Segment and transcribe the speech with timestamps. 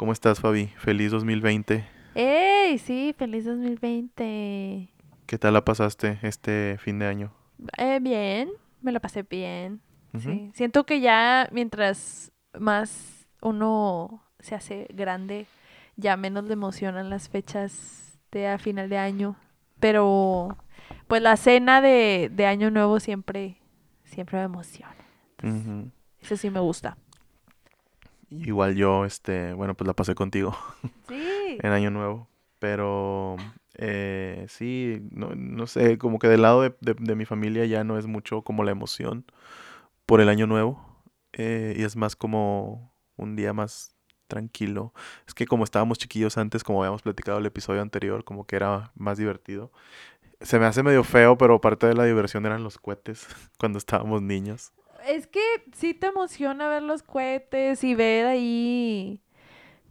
[0.00, 0.68] ¿Cómo estás, Fabi?
[0.78, 1.86] Feliz 2020.
[2.14, 2.78] ¡Ey!
[2.78, 4.88] Sí, feliz 2020.
[5.26, 7.34] ¿Qué tal la pasaste este fin de año?
[7.76, 8.48] Eh, bien,
[8.80, 9.82] me lo pasé bien.
[10.18, 10.52] Sí.
[10.54, 15.46] Siento que ya mientras más uno se hace grande,
[15.96, 19.36] ya menos le emocionan las fechas de a final de año.
[19.80, 20.56] Pero
[21.08, 23.58] pues la cena de, de año nuevo siempre,
[24.04, 24.96] siempre me emociona.
[25.42, 25.92] Entonces.
[26.22, 26.96] Eso sí me gusta.
[28.30, 30.56] Igual yo, este, bueno, pues la pasé contigo
[31.08, 31.58] Sí.
[31.60, 32.28] en Año Nuevo.
[32.58, 33.36] Pero
[33.76, 37.84] eh, sí, no, no sé, como que del lado de, de- de mi familia ya
[37.84, 39.24] no es mucho como la emoción
[40.06, 40.84] por el Año Nuevo.
[41.32, 43.94] eh, y es más como un día más
[44.28, 44.94] tranquilo.
[45.26, 48.92] Es que como estábamos chiquillos antes, como habíamos platicado el episodio anterior, como que era
[48.96, 49.72] más divertido.
[50.40, 53.26] Se me hace medio feo, pero parte de la diversión eran los cohetes
[53.58, 54.72] cuando estábamos niños.
[55.06, 55.40] Es que
[55.74, 59.20] sí te emociona ver los cohetes y ver ahí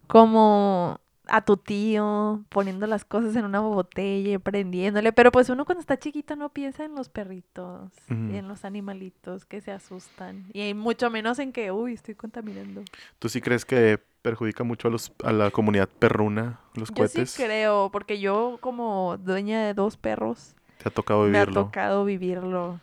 [0.06, 1.00] como
[1.32, 5.80] a tu tío poniendo las cosas en una botella y prendiéndole, pero pues uno cuando
[5.80, 10.74] está chiquito no piensa en los perritos y en los animalitos que se asustan y
[10.74, 12.82] mucho menos en que, uy, estoy contaminando.
[13.20, 17.30] ¿Tú sí crees que perjudica mucho a los a la comunidad perruna los Yo cohetes?
[17.30, 21.64] sí creo, porque yo como dueña de dos perros Te ha tocado me ha vivirlo.
[21.66, 22.80] tocado vivirlo.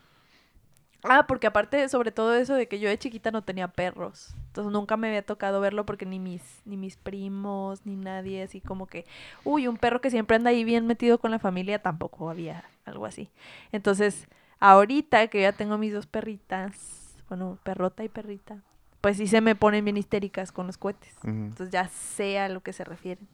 [1.04, 4.34] Ah, porque aparte, sobre todo eso de que yo de chiquita no tenía perros.
[4.48, 8.62] Entonces nunca me había tocado verlo porque ni mis, ni mis primos, ni nadie así
[8.62, 9.06] como que,
[9.44, 13.06] uy, un perro que siempre anda ahí bien metido con la familia, tampoco había algo
[13.06, 13.30] así.
[13.72, 14.28] Entonces,
[14.60, 18.64] ahorita que ya tengo mis dos perritas, bueno, perrota y perrita,
[19.02, 21.14] pues sí se me ponen bien histéricas con los cohetes.
[21.24, 23.28] Entonces ya sé a lo que se refieren.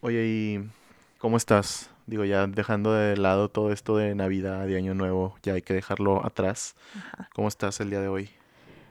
[0.00, 0.70] Oye, ¿y
[1.18, 1.90] cómo estás?
[2.06, 5.74] Digo, ya dejando de lado todo esto de Navidad y Año Nuevo, ya hay que
[5.74, 6.76] dejarlo atrás.
[6.96, 7.28] Ajá.
[7.34, 8.30] ¿Cómo estás el día de hoy?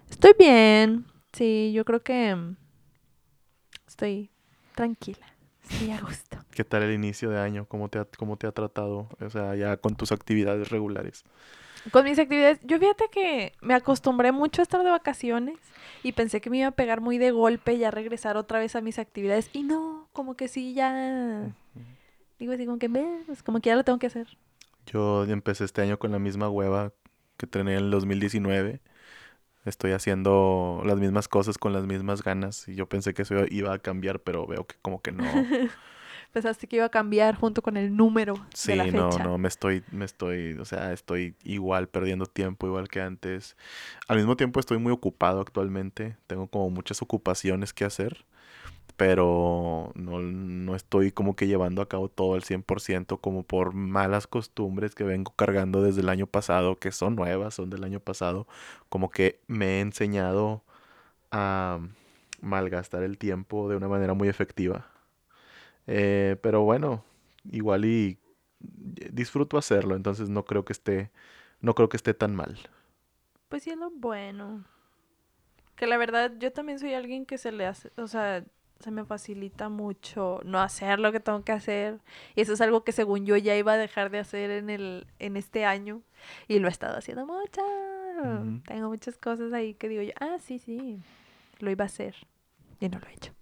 [0.09, 1.05] Estoy bien.
[1.31, 2.55] Sí, yo creo que mm,
[3.87, 4.29] estoy
[4.75, 5.25] tranquila.
[5.69, 6.37] Estoy a gusto.
[6.51, 7.65] ¿Qué tal el inicio de año?
[7.65, 9.07] ¿Cómo te ha, cómo te ha tratado?
[9.19, 11.23] O sea, ya con tus actividades regulares.
[11.91, 15.57] Con mis actividades, yo fíjate que me acostumbré mucho a estar de vacaciones
[16.03, 18.75] y pensé que me iba a pegar muy de golpe y ya regresar otra vez
[18.75, 19.49] a mis actividades.
[19.53, 21.53] Y no, como que sí, ya.
[22.39, 24.27] Digo así, como que, "Ve, pues como que ya lo tengo que hacer.
[24.85, 26.93] Yo empecé este año con la misma hueva
[27.37, 28.81] que tenía en el 2019.
[29.65, 33.73] Estoy haciendo las mismas cosas con las mismas ganas y yo pensé que eso iba
[33.73, 35.23] a cambiar, pero veo que como que no.
[36.33, 39.23] Pensaste que iba a cambiar junto con el número Sí, de la no, fecha.
[39.23, 43.57] no, me estoy, me estoy, o sea, estoy igual perdiendo tiempo, igual que antes.
[44.07, 48.25] Al mismo tiempo estoy muy ocupado actualmente, tengo como muchas ocupaciones que hacer,
[48.97, 54.27] pero no, no estoy como que llevando a cabo todo al 100% como por malas
[54.27, 58.47] costumbres que vengo cargando desde el año pasado, que son nuevas, son del año pasado,
[58.89, 60.63] como que me he enseñado
[61.31, 61.79] a
[62.41, 64.87] malgastar el tiempo de una manera muy efectiva.
[65.87, 67.03] Eh, pero bueno,
[67.51, 68.17] igual y
[68.59, 71.11] disfruto hacerlo, entonces no creo que esté,
[71.61, 72.57] no creo que esté tan mal.
[73.49, 74.65] Pues sí lo bueno.
[75.75, 78.45] Que la verdad, yo también soy alguien que se le hace, o sea,
[78.79, 81.99] se me facilita mucho no hacer lo que tengo que hacer.
[82.35, 85.07] Y eso es algo que según yo ya iba a dejar de hacer en el,
[85.19, 86.01] en este año.
[86.47, 87.61] Y lo he estado haciendo mucho.
[88.65, 90.99] Tengo muchas cosas ahí que digo yo, ah, sí, sí,
[91.59, 92.15] lo iba a hacer.
[92.79, 93.33] Y no lo he hecho.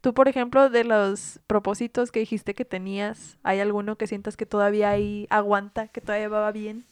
[0.00, 4.46] Tú, por ejemplo, de los propósitos que dijiste que tenías, ¿hay alguno que sientas que
[4.46, 6.86] todavía ahí aguanta, que todavía va bien?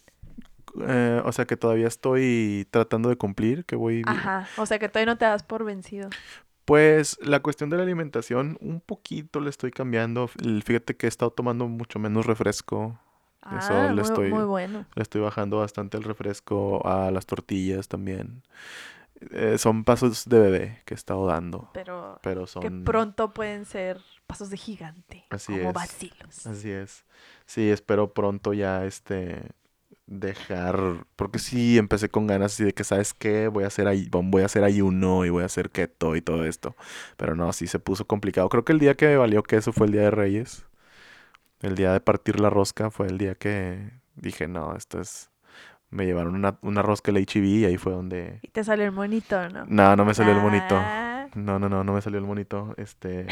[0.86, 4.03] Eh, o sea que todavía estoy tratando de cumplir, que voy...
[4.06, 6.10] Ajá, o sea que todavía no te das por vencido.
[6.68, 10.28] Pues la cuestión de la alimentación, un poquito le estoy cambiando.
[10.28, 12.98] Fíjate que he estado tomando mucho menos refresco.
[13.50, 14.84] Eso Ah, le muy, estoy- muy bueno.
[14.94, 18.42] Le estoy bajando bastante el refresco a las tortillas también.
[19.32, 22.84] Eh, son pasos de bebé que he estado dando, Pero pero que son...
[22.84, 25.74] pronto pueden ser pasos de gigante, Así como es.
[25.74, 26.46] vacilos.
[26.46, 27.04] Así es.
[27.46, 29.40] Sí, espero pronto ya este
[30.08, 34.08] dejar, porque sí empecé con ganas así de que sabes qué, voy a hacer ay-
[34.10, 36.76] voy a hacer ayuno y voy a hacer keto y todo esto.
[37.19, 38.48] Pero no, sí se puso complicado.
[38.50, 40.66] Creo que el día que me valió queso fue el día de Reyes.
[41.62, 45.30] El día de partir la rosca fue el día que dije, no, esto es
[45.91, 48.92] me llevaron una, una rosca el HEB y ahí fue donde Y te sale el
[48.92, 49.65] monito, ¿no?
[49.68, 50.77] no, no me salió el monito.
[50.77, 52.74] Ah, No, no, no, no me salió el monito.
[52.77, 53.27] Este,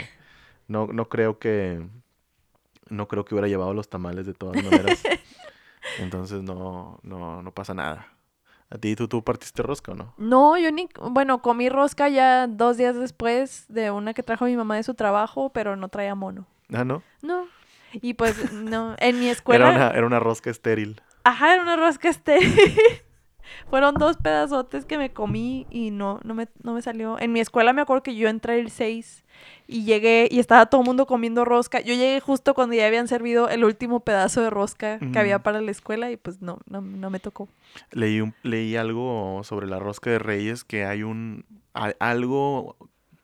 [0.68, 1.82] no, no creo que,
[2.88, 5.02] no creo que hubiera llevado los tamales de todas maneras.
[5.98, 8.08] Entonces no, no, no pasa nada.
[8.68, 10.12] ¿A ti tú, tú partiste rosca o no?
[10.18, 14.56] No, yo ni, bueno, comí rosca ya dos días después de una que trajo mi
[14.56, 16.46] mamá de su trabajo, pero no traía mono.
[16.72, 17.02] Ah, ¿no?
[17.22, 17.46] No.
[17.92, 19.70] Y pues, no, en mi Era escuela...
[19.70, 21.00] una, era una rosca estéril.
[21.22, 22.38] Ajá, era una rosca este.
[23.70, 27.18] Fueron dos pedazotes que me comí y no, no me, no me salió.
[27.18, 29.24] En mi escuela me acuerdo que yo entré el 6
[29.66, 31.80] y llegué y estaba todo el mundo comiendo rosca.
[31.80, 35.60] Yo llegué justo cuando ya habían servido el último pedazo de rosca que había para
[35.60, 37.48] la escuela y pues no, no, no me tocó.
[37.92, 41.44] Leí, un- leí algo sobre la rosca de Reyes, que hay un
[41.74, 42.76] a- algo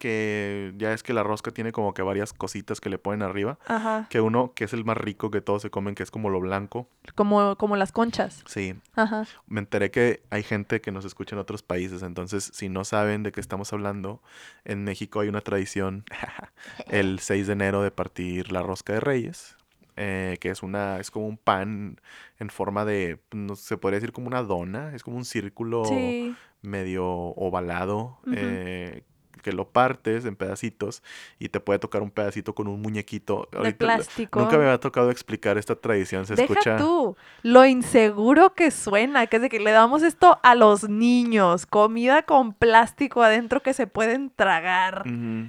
[0.03, 3.57] que ya es que la rosca tiene como que varias cositas que le ponen arriba,
[3.69, 4.09] Ajá.
[4.11, 6.41] que uno que es el más rico que todos se comen, que es como lo
[6.41, 6.89] blanco.
[7.15, 8.43] Como, como las conchas.
[8.47, 9.25] Sí, Ajá.
[9.47, 13.23] me enteré que hay gente que nos escucha en otros países, entonces si no saben
[13.23, 14.21] de qué estamos hablando,
[14.65, 16.05] en México hay una tradición
[16.89, 19.57] el 6 de enero de partir la rosca de Reyes,
[19.97, 22.01] eh, que es una es como un pan
[22.41, 26.35] en forma de no se podría decir como una dona, es como un círculo Sí.
[26.61, 29.05] medio ovalado eh,
[29.43, 31.03] que lo partes en pedacitos
[31.39, 33.49] y te puede tocar un pedacito con un muñequito.
[33.53, 34.41] De Ahorita plástico.
[34.41, 36.77] nunca me había tocado explicar esta tradición, se Deja escucha.
[36.79, 41.67] tú lo inseguro que suena, que es de que le damos esto a los niños,
[41.67, 45.05] comida con plástico adentro que se pueden tragar.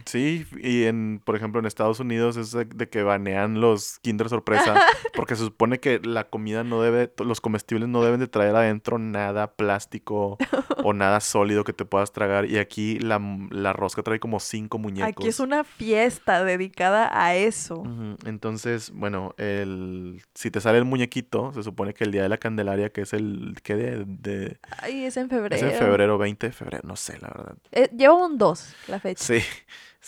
[0.06, 4.30] Sí, y en, por ejemplo, en Estados Unidos es de, de que banean los Kinder
[4.30, 4.76] Sorpresa
[5.16, 8.98] porque se supone que la comida no debe, los comestibles no deben de traer adentro
[8.98, 10.38] nada plástico
[10.84, 14.78] o nada sólido que te puedas tragar y aquí la, la rosca trae como cinco
[14.80, 15.10] muñecos.
[15.10, 17.84] Aquí es una fiesta dedicada a eso.
[18.26, 22.38] Entonces, bueno, el, si te sale el muñequito, se supone que el día de la
[22.38, 25.56] Candelaria, que es el, ¿qué de, de- Ay, es en febrero.
[25.56, 27.56] es en febrero, 20 de febrero, no sé, la verdad.
[27.72, 29.24] Eh, lleva un 2 la fecha.
[29.24, 29.40] Sí,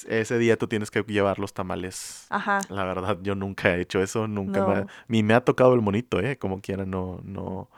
[0.07, 2.25] ese día tú tienes que llevar los tamales.
[2.29, 2.59] Ajá.
[2.69, 5.81] La verdad, yo nunca he hecho eso, nunca me ha, ni me ha tocado el
[5.81, 7.69] monito, eh, como quiera, no, no,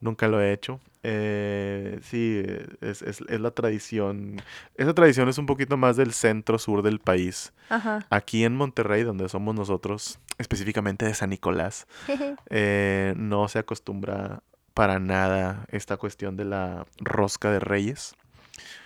[0.00, 0.80] nunca lo he hecho.
[1.02, 2.42] Eh, sí,
[2.80, 4.42] es, es, es la tradición.
[4.74, 7.52] Esa tradición es un poquito más del centro sur del país.
[7.68, 8.04] Ajá.
[8.10, 11.86] Aquí en Monterrey, donde somos nosotros, específicamente de San Nicolás,
[12.50, 14.42] eh, no se acostumbra
[14.74, 18.14] para nada esta cuestión de la rosca de reyes.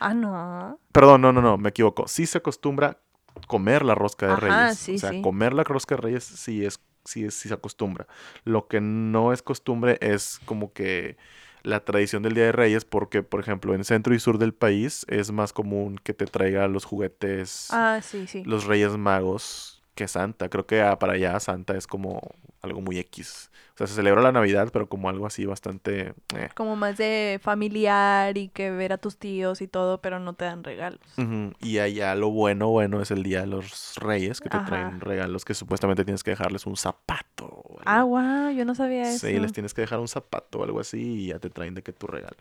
[0.00, 0.78] ah, no.
[0.92, 2.06] Perdón, no, no, no, me equivoco.
[2.08, 2.98] Sí se acostumbra
[3.46, 4.78] comer la rosca de Ajá, reyes.
[4.78, 5.22] sí, o sea, sí.
[5.22, 8.06] comer la rosca de reyes sí es, sí es, sí se acostumbra.
[8.44, 11.16] Lo que no es costumbre es como que
[11.62, 15.04] la tradición del Día de Reyes, porque, por ejemplo, en centro y sur del país
[15.08, 18.42] es más común que te traiga los juguetes, Ah, sí, sí.
[18.44, 20.48] los Reyes Magos, que Santa.
[20.48, 22.20] Creo que ah, para allá Santa es como
[22.62, 23.50] algo muy X.
[23.74, 26.14] O sea, se celebra la Navidad, pero como algo así bastante...
[26.36, 26.48] eh.
[26.54, 30.44] Como más de familiar y que ver a tus tíos y todo, pero no te
[30.44, 31.00] dan regalos.
[31.16, 34.66] Ujú, Y allá lo bueno, bueno es el Día de los Reyes, que te Ajá.
[34.66, 37.46] traen regalos que supuestamente tienes que dejarles un zapato.
[37.46, 39.26] o Ah, guau, yo no sabía eso.
[39.26, 41.82] Sí, les tienes que dejar un zapato o algo así y ya te traen de
[41.82, 42.36] que tu regalo.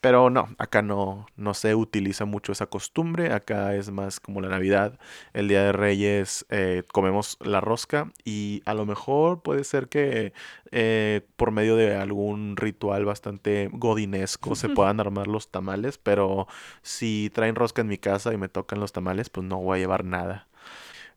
[0.00, 3.32] Pero no, acá no, no se utiliza mucho esa costumbre.
[3.32, 4.98] Acá es más como la Navidad.
[5.32, 10.32] El Día de Reyes eh, comemos la rosca y a lo mejor puede ser que
[10.72, 15.98] eh, por medio de algún ritual bastante godinesco se puedan armar los tamales.
[15.98, 16.46] Pero
[16.82, 19.80] si traen rosca en mi casa y me tocan los tamales, pues no voy a
[19.80, 20.46] llevar nada.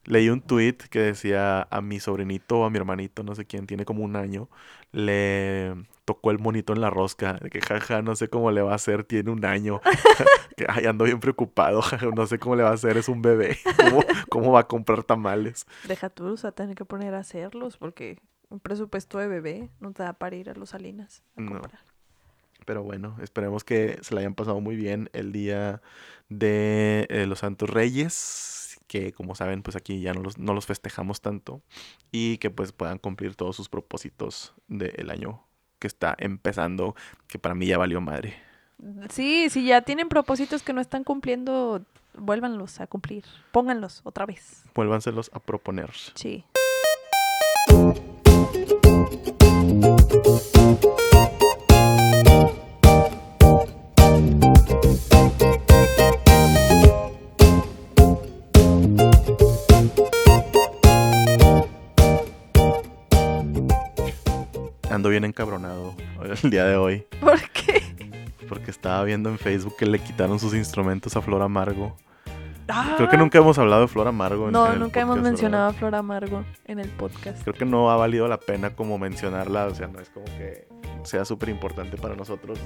[0.06, 3.68] Leí un tweet que decía a mi sobrinito o a mi hermanito, no sé quién,
[3.68, 4.50] tiene como un año,
[4.92, 5.74] le
[6.04, 8.76] tocó el monito en la rosca, de que jaja, no sé cómo le va a
[8.76, 9.80] hacer, tiene un año,
[10.58, 11.82] que ay, ando bien preocupado,
[12.14, 15.04] no sé cómo le va a hacer, es un bebé, ¿cómo, cómo va a comprar
[15.04, 15.66] tamales?
[15.88, 18.20] Deja tú, o sea, tener que poner a hacerlos porque
[18.54, 21.52] un presupuesto de bebé no te da para ir a los Salinas a No.
[21.54, 21.80] comprar.
[22.66, 25.82] Pero bueno, esperemos que se la hayan pasado muy bien el día
[26.30, 30.66] de eh, los Santos Reyes, que como saben, pues aquí ya no los, no los
[30.66, 31.62] festejamos tanto,
[32.12, 35.44] y que pues puedan cumplir todos sus propósitos del año
[35.80, 36.96] que está empezando,
[37.28, 38.36] que para mí ya valió madre.
[39.10, 41.84] Sí, si ya tienen propósitos que no están cumpliendo,
[42.14, 43.26] vuélvanlos a cumplir.
[43.52, 44.64] Pónganlos otra vez.
[44.74, 45.92] Vuélvanselos a proponer.
[46.16, 46.46] Sí.
[64.90, 65.96] Ando bien encabronado
[66.44, 67.82] el día de hoy, ¿Por qué?
[68.48, 71.96] porque estaba viendo en Facebook que le quitaron sus instrumentos a Flor Amargo.
[72.70, 74.48] Ah, Creo que nunca hemos hablado de Flor Amargo.
[74.48, 77.42] en- No, en nunca hemos mencionado a Flor Amargo en el podcast.
[77.44, 80.68] creo que no ha valido la pena como mencionarla, o sea, no es como que
[81.04, 82.58] sea súper importante para nosotros,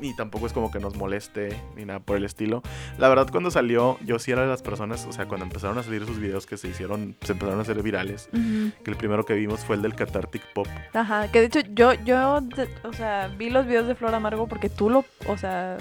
[0.00, 2.62] ni tampoco es como que nos moleste, ni nada por el estilo.
[2.98, 5.84] La verdad, cuando salió, yo sí era de las personas, o sea, cuando empezaron a
[5.84, 9.34] salir sus videos que se hicieron, se empezaron a hacer virales, que el primero que
[9.34, 10.66] vimos fue el del Cathartic Pop.
[10.92, 12.40] Ajá, que de hecho yo, yo,
[12.82, 15.76] o sea, vi los videos de Flor Amargo porque tú lo, o sea,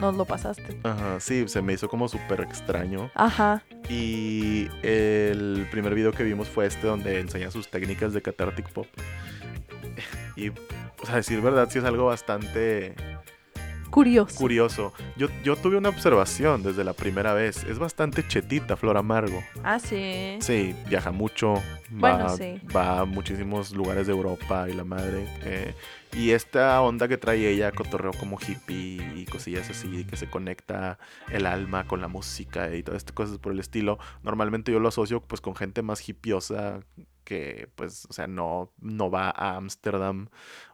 [0.00, 0.78] nos lo pasaste.
[0.84, 3.10] Ajá, sí, se me hizo como súper extraño.
[3.14, 8.68] Ajá, Y el primer video que vimos fue este donde enseña sus técnicas de Cathartic
[8.70, 8.86] Pop.
[10.36, 12.94] Y, o sea, decir verdad, sí es algo bastante
[13.90, 14.36] Curioso.
[14.36, 14.92] curioso.
[15.16, 17.64] Yo, yo tuve una observación desde la primera vez.
[17.64, 19.42] Es bastante chetita Flor Amargo.
[19.64, 20.36] ah, sí.
[20.40, 21.54] Sí, viaja mucho.
[21.90, 22.60] Bueno, Va, sí.
[22.76, 25.26] va a muchísimos lugares de Europa y la madre.
[25.42, 25.74] eh,
[26.12, 30.98] y esta onda que trae ella, cotorreo como hippie y cosillas así, que se conecta
[31.30, 33.98] el alma con la música y todas estas cosas por el estilo.
[34.22, 36.80] Normalmente yo lo asocio pues con gente más hippiosa
[37.24, 40.28] que pues, o sea, no, no va a Ámsterdam.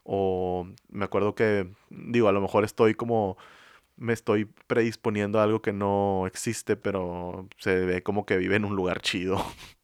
[0.05, 3.37] O me acuerdo que, digo, a lo mejor estoy como
[3.97, 8.65] me estoy predisponiendo a algo que no existe, pero se ve como que vive en
[8.65, 9.45] un lugar chido.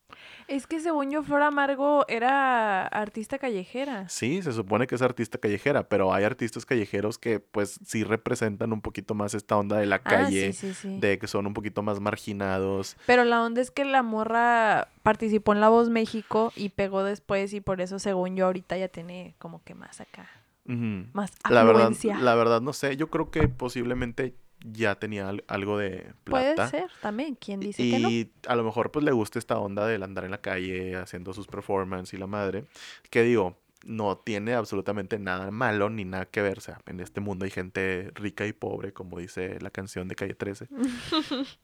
[0.50, 4.08] Es que según yo, Flor Amargo era artista callejera.
[4.08, 8.72] Sí, se supone que es artista callejera, pero hay artistas callejeros que pues sí representan
[8.72, 10.98] un poquito más esta onda de la Ah, calle, sí, sí, sí.
[10.98, 12.96] de que son un poquito más marginados.
[13.06, 17.52] Pero la onda es que la morra participó en La Voz México y pegó después
[17.54, 20.28] y por eso, según yo, ahorita ya tiene como que más acá,
[20.64, 22.18] más La verdad, afluencia.
[22.18, 26.68] la verdad no sé, yo creo que posiblemente ya tenía al- algo de Puede plata.
[26.70, 28.08] ser también, ¿quién dice que no?
[28.10, 31.32] Y a lo mejor pues le gusta esta onda del andar en la calle haciendo
[31.32, 32.64] sus performances y la madre.
[33.10, 36.58] Que digo, no tiene absolutamente nada malo ni nada que ver.
[36.58, 40.14] O sea, en este mundo hay gente rica y pobre, como dice la canción de
[40.16, 40.68] Calle 13.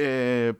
[0.00, 0.54] Eh,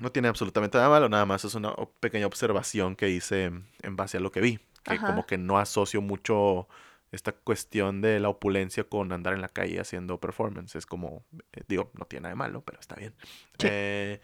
[0.00, 3.46] no tiene absolutamente nada malo, nada más es una pequeña observación que hice
[3.82, 4.60] en base a lo que vi.
[4.84, 5.06] Que Ajá.
[5.08, 6.68] como que no asocio mucho
[7.12, 10.76] esta cuestión de la opulencia con andar en la calle haciendo performance.
[10.76, 13.14] Es como, eh, digo, no tiene nada de malo, pero está bien.
[13.58, 13.68] Sí.
[13.70, 14.20] Eh,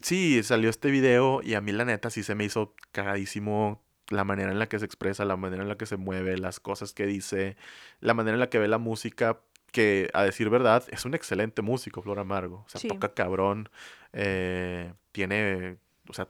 [0.00, 4.24] sí, salió este video y a mí la neta sí se me hizo cagadísimo la
[4.24, 6.92] manera en la que se expresa, la manera en la que se mueve, las cosas
[6.94, 7.56] que dice,
[8.00, 11.60] la manera en la que ve la música, que a decir verdad es un excelente
[11.60, 12.64] músico, Flor Amargo.
[12.66, 12.88] O sea, Sí.
[12.88, 13.68] toca cabrón,
[14.14, 15.76] eh, tiene,
[16.08, 16.28] o sea,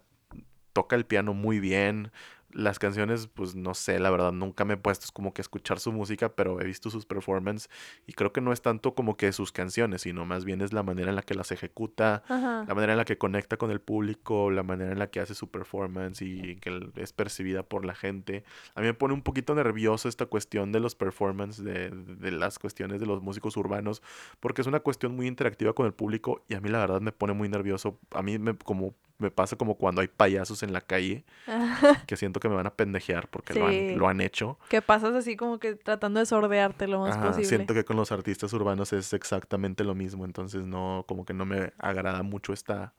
[0.73, 2.11] toca el piano muy bien.
[2.51, 5.93] Las canciones, pues no sé, la verdad, nunca me he puesto como que escuchar su
[5.93, 7.69] música, pero he visto sus performances
[8.07, 10.83] y creo que no es tanto como que sus canciones, sino más bien es la
[10.83, 12.65] manera en la que las ejecuta, Ajá.
[12.67, 15.35] la manera en la que conecta con el público, la manera en la que hace
[15.35, 18.45] su performance y que es percibida por la gente.
[18.75, 22.59] A mí me pone un poquito nervioso esta cuestión de los performances, de, de las
[22.59, 24.03] cuestiones de los músicos urbanos,
[24.41, 27.13] porque es una cuestión muy interactiva con el público y a mí la verdad me
[27.13, 27.99] pone muy nervioso.
[28.13, 31.25] A mí me, como, me pasa como cuando hay payasos en la calle,
[32.07, 34.59] que siento que me van a pendejear porque lo, han, lo han hecho.
[34.69, 37.49] Que pasas así como que tratando de sordearte lo más Ajá, posible.
[37.49, 41.45] siento que con los artistas urbanos es exactamente lo mismo, entonces no, como que no
[41.45, 42.95] me agrada mucho esta,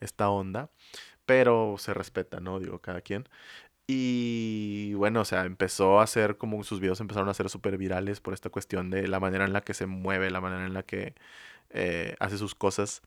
[0.00, 0.70] esta onda,
[1.24, 2.58] pero se respeta, ¿no?
[2.58, 3.28] Digo, cada quien.
[3.92, 8.20] Y bueno, o sea, empezó a hacer como sus videos empezaron a ser súper virales
[8.20, 10.84] por esta cuestión de la manera en la que se mueve, la manera en la
[10.84, 11.14] que
[11.70, 13.02] eh, hace sus cosas.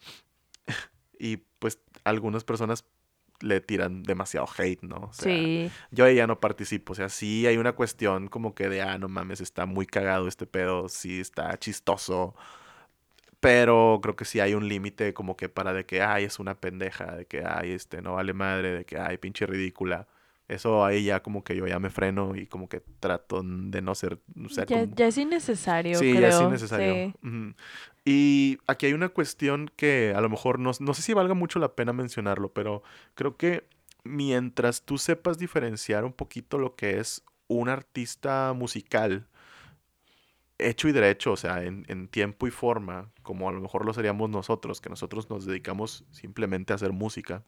[1.23, 2.83] Y pues algunas personas
[3.39, 4.97] le tiran demasiado hate, ¿no?
[5.09, 5.69] O sea, Sí.
[5.91, 6.91] yo ahí ya no participo.
[6.91, 10.27] O sea, sí hay una cuestión como que de, ah, no mames, está muy cagado
[10.27, 12.35] este pedo, sí está chistoso.
[13.39, 16.55] Pero creo que sí hay un límite como que para de que, ay, es una
[16.55, 20.07] pendeja, de que, ay, este, no vale madre, de que, ay, pinche ridícula.
[20.47, 23.95] Eso ahí ya como que yo ya me freno y como que trato de no
[23.95, 26.21] ser, o sea, Ya, como- ya es innecesario, Sí, creo.
[26.21, 26.93] ya es innecesario.
[26.93, 27.13] sí.
[27.27, 27.53] Ujú.
[28.05, 31.59] Y aquí hay una cuestión que a lo mejor no, no sé si valga mucho
[31.59, 32.83] la pena mencionarlo, pero
[33.15, 33.65] creo que
[34.03, 39.27] mientras tú sepas diferenciar un poquito lo que es un artista musical,
[40.57, 43.93] hecho y derecho, o sea, en, en tiempo y forma, como a lo mejor lo
[43.93, 47.43] seríamos nosotros, que nosotros nos dedicamos simplemente a hacer música,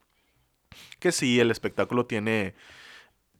[0.99, 2.55] que sí, el espectáculo tiene,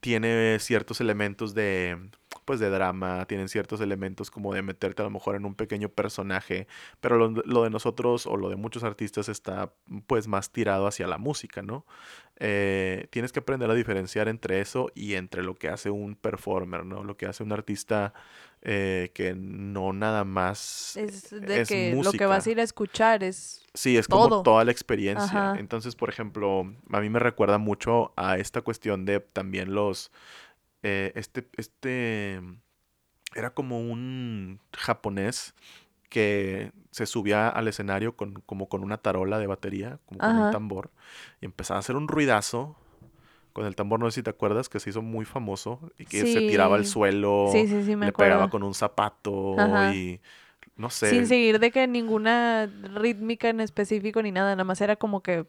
[0.02, 2.10] tiene ciertos elementos de,
[2.46, 5.90] pues, de drama, tienen ciertos elementos como de meterte a lo mejor en un pequeño
[5.90, 6.68] personaje,
[7.02, 9.74] pero lo, lo de nosotros o lo de muchos artistas está,
[10.08, 11.86] pues, más tirado hacia la música, ¿no?
[12.38, 16.86] Eh, tienes que aprender a diferenciar entre eso y entre lo que hace un performer,
[16.86, 17.04] ¿no?
[17.04, 18.14] Lo que hace un artista
[18.62, 22.28] eh, que no nada más Es de es que lo que música.
[22.28, 23.64] vas a ir a escuchar es...
[23.74, 24.44] Sí, es como todo.
[24.44, 25.52] toda la experiencia.
[25.52, 25.60] Ajá.
[25.60, 30.12] Entonces, por ejemplo, a mí me recuerda mucho a esta cuestión de también los...
[30.86, 32.40] eh, este, este...
[33.34, 35.56] Era como un japonés
[36.10, 40.52] que se subía al escenario con, como con una tarola de batería, como con un
[40.52, 40.92] tambor,
[41.42, 42.78] y empezaba a hacer un ruidazo
[43.52, 46.22] con el tambor, no sé si te acuerdas, que se hizo muy famoso y que
[46.22, 49.94] se tiraba al suelo, Sí, sí, sí, me le pegaba con un zapato Ajá.
[49.94, 50.22] y
[50.78, 51.10] no sé.
[51.10, 55.46] Sin seguir de que ninguna rítmica en específico ni nada, nada más era como que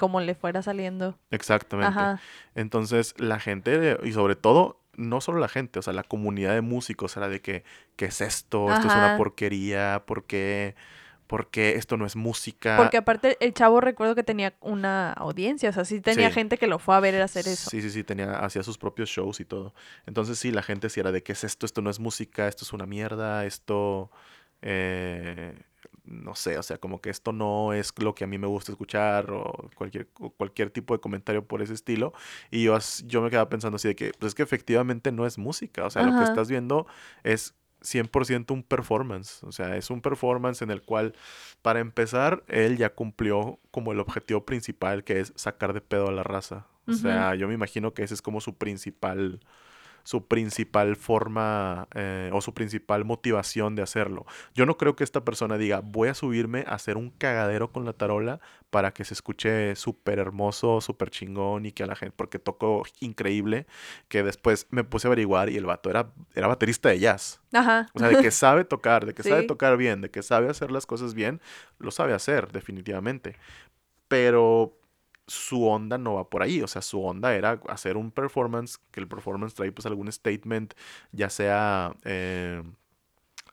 [0.00, 1.16] como le fuera saliendo.
[1.30, 1.88] Exactamente.
[2.00, 2.20] Ajá.
[2.56, 6.62] Entonces, la gente, y sobre todo, no solo la gente, o sea, la comunidad de
[6.62, 7.62] músicos era de que,
[7.94, 8.72] ¿qué es esto?
[8.72, 10.74] Esto es una porquería, ¿por qué?
[11.26, 12.76] porque esto no es música.
[12.76, 16.34] Porque aparte el chavo recuerdo que tenía una audiencia, o sea, sí tenía Sí.
[16.34, 17.70] gente que lo fue a ver hacer eso.
[17.70, 19.72] Sí, sí, sí, tenía, hacía sus propios shows y todo.
[20.06, 22.64] Entonces sí, la gente sí era de qué es esto, esto no es música, esto
[22.64, 24.10] es una mierda, esto,
[24.60, 25.54] eh,
[26.10, 28.72] no sé, o sea, como que esto no es lo que a mí me gusta
[28.72, 32.12] escuchar o cualquier, o cualquier tipo de comentario por ese estilo.
[32.50, 32.76] Y yo,
[33.06, 35.90] yo me quedaba pensando así de que, pues es que efectivamente no es música, o
[35.90, 36.86] sea, lo que estás viendo
[37.22, 41.14] es 100% un performance, o sea, es un performance en el cual,
[41.62, 46.12] para empezar, él ya cumplió como el objetivo principal, que es sacar de pedo a
[46.12, 46.66] la raza.
[46.86, 49.38] O sea, yo me imagino que ese es como su principal,
[50.02, 54.26] su principal forma eh, o su principal motivación de hacerlo.
[54.54, 57.84] Yo no creo que esta persona diga, voy a subirme a hacer un cagadero con
[57.84, 58.40] la tarola
[58.70, 62.82] para que se escuche súper hermoso, súper chingón y que a la gente, porque tocó
[63.00, 63.66] increíble,
[64.08, 67.40] que después me puse a averiguar y el vato era, era baterista de jazz.
[67.52, 67.88] Ajá.
[67.94, 70.70] O sea, de que sabe tocar, de que sabe tocar bien, de que sabe hacer
[70.70, 71.40] las cosas bien,
[71.78, 73.36] lo sabe hacer, definitivamente.
[74.08, 74.79] Pero
[75.30, 76.62] su onda no va por ahí.
[76.62, 80.74] O sea, su onda era hacer un performance, que el performance trae pues algún statement,
[81.12, 82.62] ya sea eh,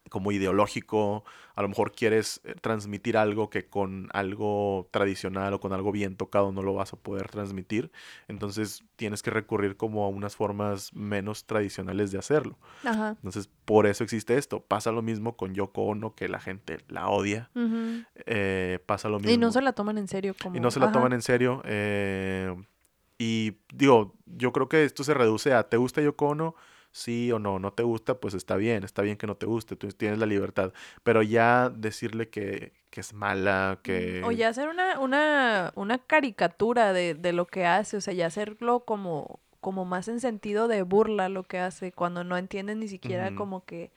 [0.10, 1.24] como ideológico,
[1.56, 6.16] a lo mejor quieres eh, transmitir algo que con algo tradicional o con algo bien
[6.16, 7.92] tocado no lo vas a poder transmitir.
[8.28, 12.58] Entonces tienes que recurrir como a unas formas menos tradicionales de hacerlo.
[12.84, 13.10] Ajá.
[13.18, 14.60] Entonces, por eso existe esto.
[14.62, 17.50] Pasa lo mismo con Yoko Ono, que la gente la odia.
[18.26, 19.34] Eh, pasa lo mismo.
[19.34, 20.56] Y no se la toman en serio como...
[20.56, 20.94] Y no se la Ajá.
[20.94, 21.62] toman en serio.
[21.66, 22.56] eh,
[23.20, 26.56] y digo, yo creo que esto se reduce a, ¿te gusta Yoko Ono?
[26.98, 27.60] Sí o no.
[27.60, 28.84] No te gusta, pues está bien.
[28.84, 29.76] Está bien que no te guste.
[29.76, 30.74] Tú tienes la libertad.
[31.04, 34.24] Pero ya decirle que, que es mala, que...
[34.26, 38.26] O ya hacer una, una, una caricatura de, de lo que hace, o sea, ya
[38.26, 42.88] hacerlo como, como más en sentido de burla lo que hace, cuando no entienden ni
[42.88, 43.92] siquiera como que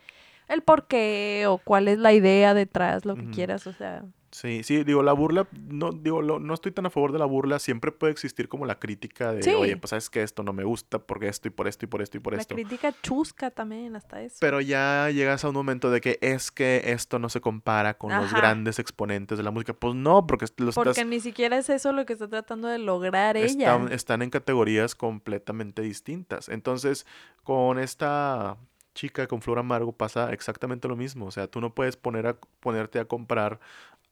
[0.49, 4.05] el por qué o cuál es la idea detrás, lo que quieras, o sea.
[4.33, 7.25] Sí, sí, digo, la burla, no, digo, lo- no estoy tan a favor de la
[7.25, 9.51] burla, siempre puede existir como la crítica de, Sí.
[9.51, 12.01] oye, pues sabes que esto no me gusta, porque esto y por esto y por
[12.01, 12.55] esto y por La esto.
[12.55, 14.37] crítica chusca también, hasta eso.
[14.41, 18.17] Pero ya llegas a un momento de que es que esto no se compara con
[18.17, 19.73] los grandes exponentes de la música.
[19.73, 22.79] Pues no, porque lo Porque estás, ni siquiera es eso lo que está tratando de
[22.79, 23.47] lograr ella.
[23.75, 26.49] están, están en categorías completamente distintas.
[26.49, 27.05] Entonces,
[27.43, 28.57] con esta
[28.95, 31.27] chica con Flor Amargo pasa exactamente lo mismo.
[31.27, 33.61] O sea, tú no puedes poner a, ponerte a comparar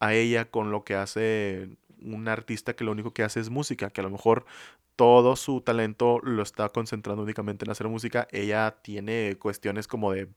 [0.00, 3.90] a ella con lo que hace un artista que lo único que hace es música,
[3.90, 4.44] que a lo mejor
[4.96, 8.28] todo su talento lo está concentrando únicamente en hacer música.
[8.30, 10.28] Ella tiene cuestiones como de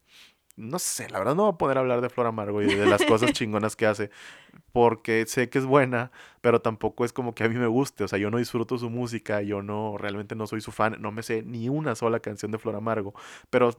[0.57, 2.85] no sé, la verdad no voy a poner a hablar de Flor Amargo y de
[2.85, 4.11] las cosas chingonas que hace,
[4.71, 8.07] porque sé que es buena, pero tampoco es como que a mí me guste, o
[8.07, 11.23] sea, yo no disfruto su música, yo no, realmente no soy su fan, no me
[11.23, 13.13] sé ni una sola canción de Flor Amargo,
[13.49, 13.71] pero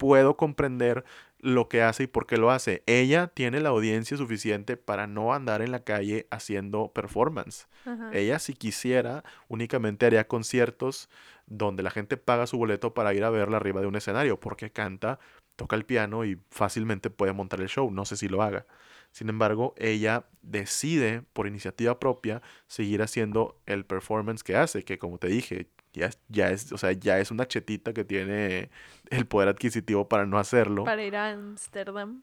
[0.00, 1.04] puedo comprender
[1.40, 2.82] lo que hace y por qué lo hace.
[2.86, 7.68] Ella tiene la audiencia suficiente para no andar en la calle haciendo performance.
[7.84, 8.10] Ajá.
[8.14, 11.10] Ella, si quisiera, únicamente haría conciertos
[11.44, 14.72] donde la gente paga su boleto para ir a verla arriba de un escenario, porque
[14.72, 15.18] canta,
[15.56, 17.90] toca el piano y fácilmente puede montar el show.
[17.90, 18.64] No sé si lo haga.
[19.10, 25.18] Sin embargo, ella decide, por iniciativa propia, seguir haciendo el performance que hace, que como
[25.18, 28.70] te dije, ya, es- ya es, o sea, ya es una chetita que tiene
[29.10, 30.84] el poder adquisitivo para no hacerlo.
[30.84, 32.22] Para ir a Ámsterdam.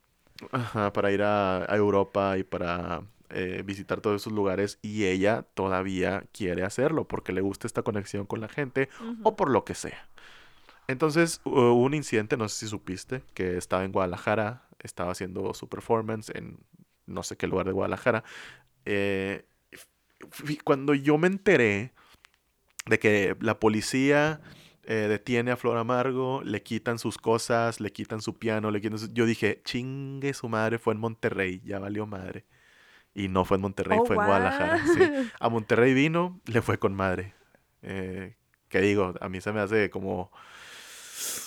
[0.51, 5.41] Ajá, para ir a, a Europa y para eh, visitar todos esos lugares y ella
[5.53, 8.87] todavía quiere hacerlo porque le gusta esta conexión con la gente
[9.23, 10.07] o por lo que sea.
[10.87, 15.53] Entonces hu- hubo un incidente, no sé si supiste, que estaba en Guadalajara, estaba haciendo
[15.55, 16.59] su performance en
[17.07, 18.23] no sé qué lugar de Guadalajara.
[18.85, 19.43] eh,
[20.63, 21.91] cuando yo me enteré
[22.89, 24.39] de que la policía
[24.83, 28.97] eh, detiene a Flor Amargo, le quitan sus cosas, le quitan su piano, le quitan
[28.99, 32.45] su- Yo dije, chingue su madre, fue en Monterrey, ya valió madre.
[33.13, 34.79] Y no fue en Monterrey, Oh, fue en Guadalajara.
[34.85, 34.99] sí.
[35.39, 37.33] A Monterrey vino, le fue con madre.
[37.81, 38.35] Eh,
[38.69, 40.31] que digo, a mí se me hace como...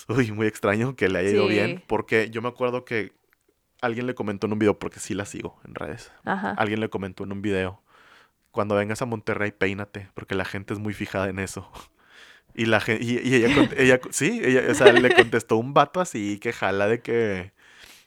[0.09, 3.13] Uy, muy extraño que le haya ido bien, porque yo me acuerdo que
[3.81, 6.11] alguien le comentó en un video, porque sí la sigo en redes.
[6.25, 6.51] Ajá.
[6.51, 7.81] Alguien le comentó en un video,
[8.51, 11.69] cuando vengas a Monterrey, peínate, porque la gente es muy fijada en eso.
[12.53, 16.01] Y la gente, y, y ella, ella, sí, ella, o sea, le contestó un vato
[16.01, 17.53] así que jala de que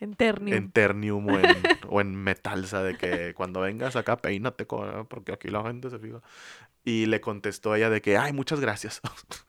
[0.00, 0.54] En Ternium.
[0.54, 1.56] en Ternium o en,
[1.88, 6.20] o en Metalsa, de que cuando vengas acá, peínate, porque aquí la gente se fija.
[6.84, 9.00] Y le contestó ella de que, ay, muchas gracias.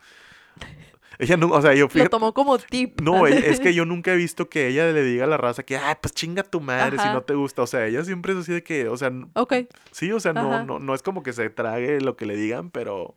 [1.20, 3.02] ella no, o sea, yo Lo fíjate, tomó como tip.
[3.02, 5.78] no, es que yo nunca he visto que ella le diga a la raza que,
[5.78, 7.14] ay, pues chinga tu madre si Ajá.
[7.14, 7.62] no te gusta.
[7.62, 9.54] O sea, ella siempre es así de que, o sea, Ok.
[9.92, 12.70] sí, o sea, no, no, no es como que se trague lo que le digan,
[12.72, 13.16] pero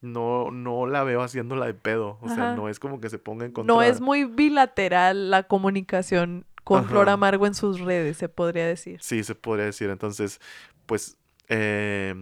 [0.00, 2.18] no, no la veo haciéndola de pedo.
[2.22, 2.54] O sea, Ajá.
[2.56, 3.74] no es como que se ponga en contra.
[3.74, 7.14] No es muy bilateral la comunicación con Flor Ajá.
[7.14, 8.98] Amargo en sus redes, se podría decir.
[9.02, 9.88] Sí, se podría decir.
[9.90, 10.40] Entonces,
[10.86, 11.16] pues,
[11.48, 12.14] eh,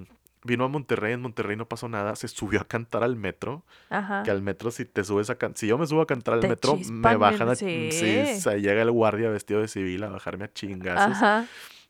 [0.46, 4.22] vino a Monterrey, en Monterrey no pasó nada, se subió a cantar al metro, Ajá.
[4.22, 6.40] que al metro si te subes a cantar, si yo me subo a cantar al
[6.40, 7.54] Te metro, me bajan a...
[7.54, 7.90] sí.
[7.92, 11.16] Sí, o sea, llega el guardia vestido de civil a bajarme a chingazos.
[11.16, 11.46] Ajá.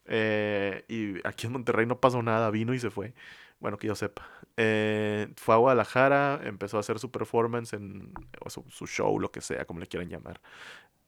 [0.07, 3.15] Eh, y aquí en Monterrey no pasó nada, vino y se fue.
[3.59, 4.29] Bueno, que yo sepa.
[4.57, 9.31] Eh, fue a Guadalajara, empezó a hacer su performance en o su, su show, lo
[9.31, 10.41] que sea, como le quieran llamar.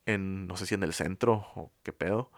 [0.06, 2.30] En, no sé si en el centro o qué pedo.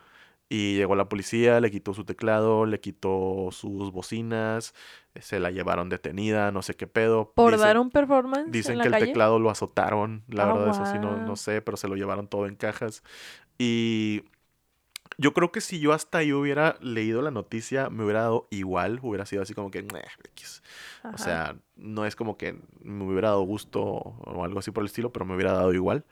[0.53, 4.75] Y llegó la policía, le quitó su teclado, le quitó sus bocinas,
[5.21, 7.33] se la llevaron detenida, no sé qué pedo.
[7.35, 10.71] Por dar un performance Dicen en la que el teclado lo azotaron, la Ah, verdad,
[10.71, 13.05] eso sí no, no sé, pero se lo llevaron todo en cajas.
[13.59, 14.25] Y
[15.19, 19.01] yo creo que si yo hasta ahí hubiera leído la noticia, me hubiera dado igual,
[19.03, 19.87] hubiera sido así como que,
[21.13, 24.87] o sea, no es como que me hubiera dado gusto o algo así por el
[24.87, 26.05] estilo, pero me hubiera dado igual.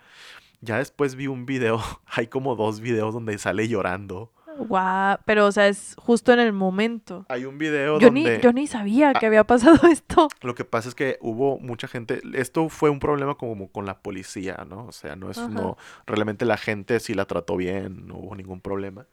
[0.60, 4.32] Ya después vi un video, hay como dos videos donde sale llorando.
[4.60, 7.24] Guau, pero o sea, es justo en el momento.
[7.28, 8.40] Hay un video Yo ni, donde...
[8.40, 9.18] yo ni sabía Ah.
[9.20, 10.26] que había pasado esto.
[10.42, 14.00] Lo que pasa es que hubo mucha gente, esto fue un problema como con la
[14.02, 14.86] policía, ¿no?
[14.86, 15.48] O sea, no es, Ajá.
[15.48, 19.06] no, realmente la gente sí la trató bien, no hubo ningún problema.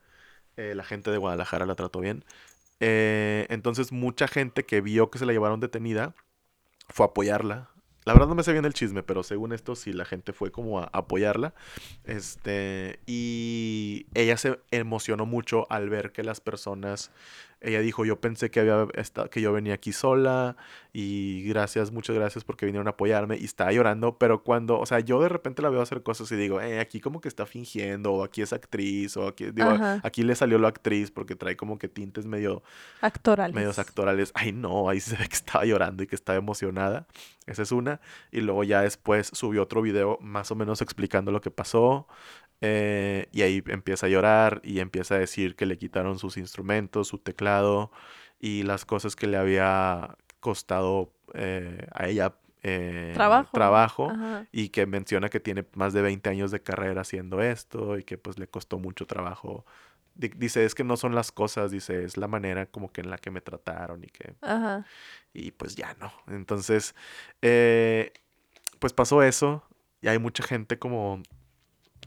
[0.58, 2.26] Eh, la gente de Guadalajara la trató bien.
[2.80, 6.16] Eh, entonces mucha gente que vio que se la llevaron detenida
[6.90, 7.70] fue a apoyarla.
[8.06, 10.52] La verdad no me sé bien el chisme, pero según esto sí la gente fue
[10.52, 11.56] como a apoyarla.
[12.04, 17.12] Este, y ella se emocionó mucho al ver que las personas,
[17.66, 20.56] ella dijo, yo pensé que había esta- que yo venía aquí sola
[20.94, 25.00] y gracias, muchas gracias porque vinieron a apoyarme y estaba llorando, pero cuando, o sea,
[25.02, 28.14] yo de repente la veo hacer cosas y digo, eh, aquí como que está fingiendo
[28.14, 30.00] o aquí es actriz o aquí, digo, Ajá.
[30.04, 32.64] aquí le salió la actriz porque trae como que tintes medio
[33.02, 33.56] Actorales.
[33.56, 34.32] medios actorales.
[34.36, 37.08] Ay, no, ahí se ve que estaba llorando y que estaba emocionada.
[37.46, 38.00] Esa es una.
[38.32, 42.08] Y luego ya después subió otro video más o menos explicando lo que pasó.
[42.62, 47.08] Eh, y ahí empieza a llorar y empieza a decir que le quitaron sus instrumentos,
[47.08, 47.92] su teclado
[48.40, 53.52] y las cosas que le había costado eh, a ella eh, Trabajo.
[53.52, 54.14] trabajo
[54.52, 58.18] y que menciona que tiene más de 20 años de carrera haciendo esto y que
[58.18, 59.66] pues le costó mucho trabajo.
[60.16, 63.10] Di- Dice, es que no son las cosas, dice, es la manera como que en
[63.10, 64.86] la que me trataron y que, Ajá.
[65.34, 66.12] y pues ya no.
[66.28, 66.96] Entonces,
[67.42, 68.14] eh,
[68.80, 69.64] pues pasó eso
[70.02, 71.22] y hay mucha gente como,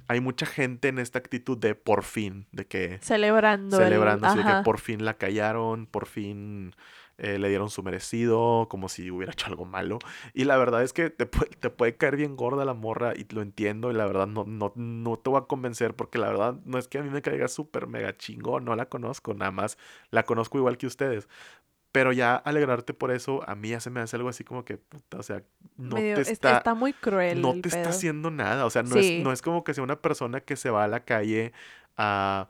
[0.09, 3.77] hay mucha gente en esta actitud de por fin, de que Celebrando.
[3.79, 6.75] el- celebrando, así de que por fin la callaron, por fin
[7.19, 9.99] eh, le dieron su merecido, como si hubiera hecho algo malo.
[10.35, 13.43] Y la verdad es que te, te puede caer bien gorda la morra y lo
[13.43, 16.79] entiendo y la verdad no, no, no te voy a convencer porque la verdad no
[16.79, 19.79] es que a mí me caiga súper mega chingón, no la conozco, nada más
[20.11, 21.29] la conozco igual que ustedes.
[21.91, 24.77] Pero ya alegrarte por eso, a mí ya se me hace algo así como que,
[24.77, 25.43] puta, o sea,
[25.77, 27.41] no Medio- te es- está, está muy cruel.
[27.41, 28.67] no te está haciendo nada.
[28.67, 29.19] O sea, no, Sí.
[29.19, 31.53] es, no es como que sea una persona que se va a la calle
[31.97, 32.49] a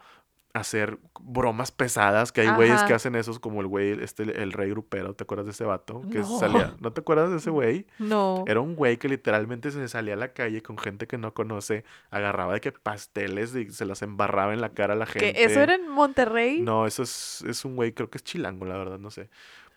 [0.54, 4.70] hacer bromas pesadas, que hay güeyes que hacen esos como el güey, este, el rey
[4.70, 6.00] grupero, ¿te acuerdas de ese vato?
[6.10, 6.38] Que No.
[6.38, 7.86] salía, ¿no te acuerdas de ese güey?
[7.98, 8.44] No.
[8.46, 11.84] Era un güey que literalmente se salía a la calle con gente que no conoce,
[12.10, 15.44] agarraba de que pasteles y se las embarraba en la cara a la ¿Que gente.
[15.44, 16.60] eso era en Monterrey?
[16.62, 19.28] No, eso es, es un güey, creo que es chilango, la verdad, no sé.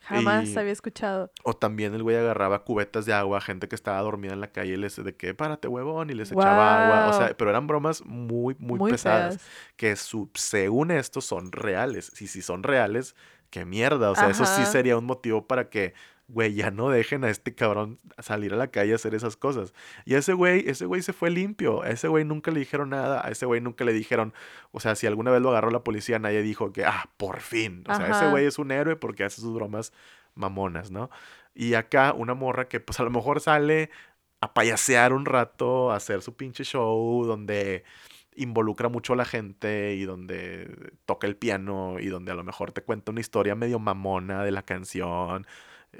[0.01, 1.31] Jamás y- había escuchado.
[1.43, 4.47] O también el güey agarraba cubetas de agua a gente que estaba dormida en la
[4.51, 7.09] calle y les de que párate huevón y les echaba agua.
[7.09, 9.35] O sea, pero eran bromas muy, muy, Muy pesadas.
[9.37, 9.47] feas.
[9.75, 12.11] Que su- según esto son reales.
[12.21, 13.15] Y si son reales,
[13.51, 14.11] qué mierda.
[14.11, 15.93] O sea, eso sí sería un motivo para que,
[16.31, 19.73] güey, ya no dejen a este cabrón salir a la calle a hacer esas cosas.
[20.05, 21.83] Y ese güey, ese güey se fue limpio.
[21.83, 23.25] A ese güey nunca le dijeron nada.
[23.25, 24.33] A ese güey nunca le dijeron,
[24.71, 27.83] o sea, si alguna vez lo agarró la policía, nadie dijo que, ah, por fin.
[27.87, 29.93] O sea, ese güey es un héroe porque hace sus bromas
[30.35, 31.09] mamonas, ¿no?
[31.53, 33.89] Y acá una morra que pues a lo mejor sale
[34.41, 37.83] a payasear un rato, a hacer su pinche show donde
[38.35, 42.71] involucra mucho a la gente y donde toca el piano y donde a lo mejor
[42.71, 45.45] te cuenta una historia medio mamona de la canción.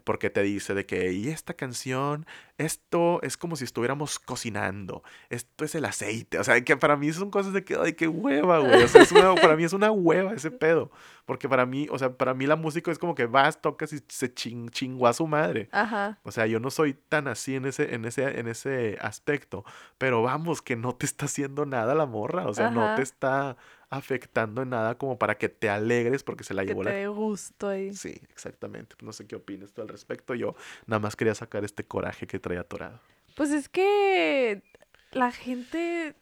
[0.06, 2.26] Porque te dice de que, y esta canción,
[2.58, 6.40] esto es como si estuviéramos cocinando, esto es el aceite.
[6.40, 8.84] O sea, que para mí son cosas de que, ay, qué hueva, güey.
[8.84, 10.92] O sea, es una- para mí es una hueva ese pedo.
[11.26, 14.00] Porque para mí, o sea, para mí la música es como que vas, tocas y
[14.08, 15.68] se ching, chingó a su madre.
[15.72, 16.20] Ajá.
[16.24, 19.66] O sea, yo no soy tan así en ese, en ese, en ese aspecto.
[19.98, 22.48] Pero vamos, que no te está haciendo nada la morra.
[22.48, 22.96] O sea, no Ajá.
[22.96, 23.58] te está
[23.92, 26.96] afectando en nada como para que te alegres porque se la Que llevó te la...
[26.96, 27.94] dé gusto ahí.
[27.94, 28.96] Sí, exactamente.
[29.04, 30.34] No sé qué opinas tú al respecto.
[30.34, 30.56] Yo
[30.88, 33.00] nada más quería sacar este coraje que traía atorado.
[33.36, 34.64] Pues es que
[35.12, 36.16] la gente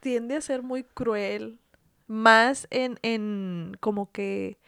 [0.00, 1.60] tiende a ser muy cruel.
[2.06, 4.58] Más en, en como que,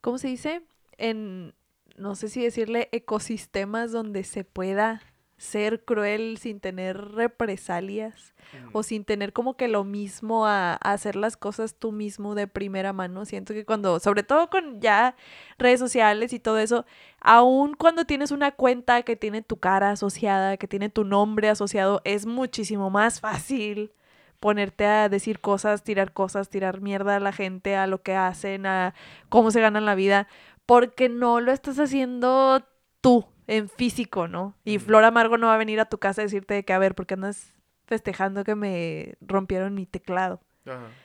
[0.00, 0.62] ¿cómo se dice?
[0.98, 1.54] En,
[1.96, 5.02] no sé si decirle ecosistemas donde se pueda
[5.42, 8.32] ser cruel sin tener represalias
[8.72, 12.46] o sin tener como que lo mismo a, a, hacer las cosas tú mismo de
[12.46, 13.24] primera mano.
[13.24, 15.16] Siento que cuando, sobre todo con ya
[15.58, 16.86] redes sociales y todo eso,
[17.20, 22.02] aún cuando tienes una cuenta que tiene tu cara asociada, que tiene tu nombre asociado,
[22.04, 23.90] es muchísimo más fácil
[24.38, 28.66] ponerte a decir cosas, tirar cosas, tirar mierda a la gente, a lo que hacen,
[28.66, 28.94] a
[29.28, 30.28] cómo se ganan la vida,
[30.66, 32.64] porque no lo estás haciendo
[33.00, 34.54] tú en físico, ¿no?
[34.64, 36.94] Y Flor Amargo no va a venir a tu casa a decirte que, a ver,
[36.94, 37.52] porque andas
[37.84, 40.40] festejando que me rompieron mi teclado.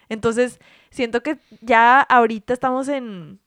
[0.08, 3.40] Entonces, siento que ya ahorita estamos en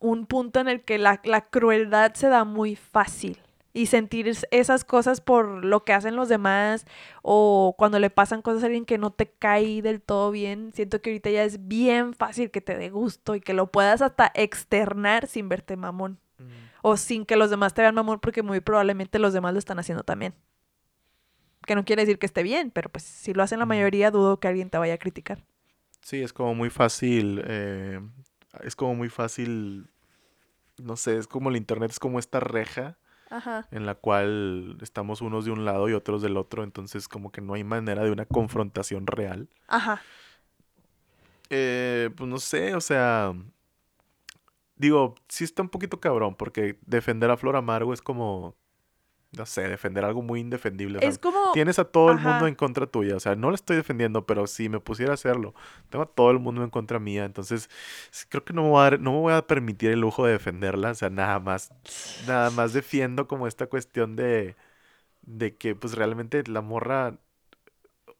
[0.00, 3.40] un punto en el que la, la crueldad se da muy fácil
[3.74, 6.86] y sentir esas cosas por lo que hacen los demás
[7.22, 11.02] o cuando le pasan cosas a alguien que no te cae del todo bien, siento
[11.02, 14.30] que ahorita ya es bien fácil que te dé gusto y que lo puedas hasta
[14.34, 16.20] externar sin verte mamón
[16.82, 19.78] o sin que los demás te vean mamón porque muy probablemente los demás lo están
[19.78, 20.34] haciendo también.
[21.66, 24.38] Que no quiere decir que esté bien, pero pues si lo hacen la mayoría dudo
[24.38, 25.44] que alguien te vaya a criticar.
[26.02, 28.00] Sí, es como muy fácil, eh,
[28.62, 29.88] es como muy fácil,
[30.82, 32.98] no sé, es como el internet, es como esta reja
[33.70, 37.40] en la cual estamos unos de un lado y otros del otro, entonces como que
[37.40, 39.48] no hay manera de una confrontación real.
[39.66, 40.00] Ajá.
[41.50, 43.32] Eh, pues no sé, o sea,
[44.76, 48.56] digo, sí está un poquito cabrón, porque defender a Flor Amargo es como
[49.36, 51.00] no sé, defender algo muy indefendible.
[51.02, 51.52] es como...
[51.52, 53.16] Tienes a todo el mundo en contra tuya.
[53.16, 55.54] O sea, no lo estoy defendiendo, pero si me pusiera a hacerlo,
[55.90, 57.24] tengo a todo el mundo en contra mía.
[57.24, 57.68] Entonces,
[58.28, 60.90] creo que no me voy a, no me voy a permitir el lujo de defenderla.
[60.90, 61.72] O sea, nada más,
[62.26, 64.56] nada más defiendo como esta cuestión de,
[65.22, 67.18] de que pues realmente la morra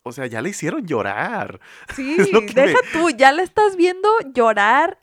[0.07, 1.61] o sea, ya le hicieron llorar.
[1.95, 2.17] Sí,
[2.55, 4.99] deja tú, ya le estás viendo llorar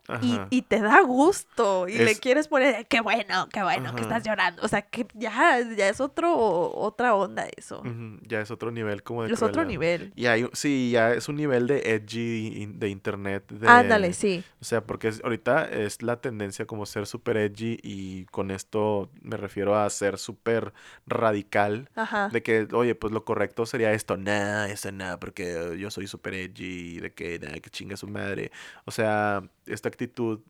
[0.50, 1.88] y, te da gusto.
[1.88, 4.62] Y le quieres poner, qué bueno, qué bueno que estás llorando.
[4.62, 7.82] O sea, que ya, ya es otro, otra onda eso.
[8.28, 10.12] Ya es otro nivel como de Es otro nivel.
[10.16, 13.50] Y hay, sí, ya es un nivel de edgy de internet.
[13.50, 14.44] De, Ándale, sí.
[14.60, 19.38] O sea, porque ahorita es la tendencia como ser súper edgy y con esto me
[19.38, 20.74] refiero a ser súper
[21.08, 21.90] radical.
[21.96, 22.28] Ajá.
[22.30, 24.18] De que, oye, pues lo correcto sería esto.
[24.18, 28.52] Nah, eso nada, porque yo soy super edgy, de que nada, que chinga su madre.
[28.86, 30.42] O sea, esta actitud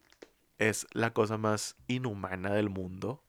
[0.60, 3.24] es la cosa más inhumana del mundo.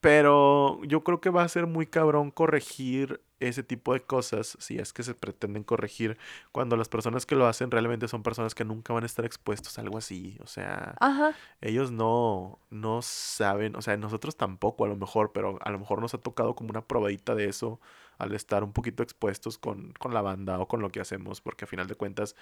[0.00, 4.78] Pero yo creo que va a ser muy cabrón corregir ese tipo de cosas, si
[4.78, 6.18] es que se pretenden corregir,
[6.52, 9.78] cuando las personas que lo hacen realmente son personas que nunca van a estar expuestos
[9.78, 10.38] a algo así.
[10.42, 10.96] O sea,
[11.60, 16.00] ellos no, no saben, o sea, nosotros tampoco a lo mejor, pero a lo mejor
[16.00, 17.80] nos ha tocado como una probadita de eso
[18.18, 21.64] al estar un poquito expuestos con, con la banda o con lo que hacemos, porque
[21.64, 22.34] a final de cuentas,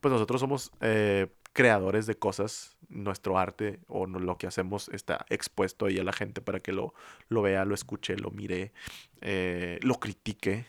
[0.00, 5.86] pues nosotros somos eh, creadores de cosas, nuestro arte o lo que hacemos está expuesto
[5.86, 6.94] ahí a la gente para que lo,
[7.28, 8.72] lo vea, lo escuche, lo mire,
[9.20, 10.66] eh, lo critique.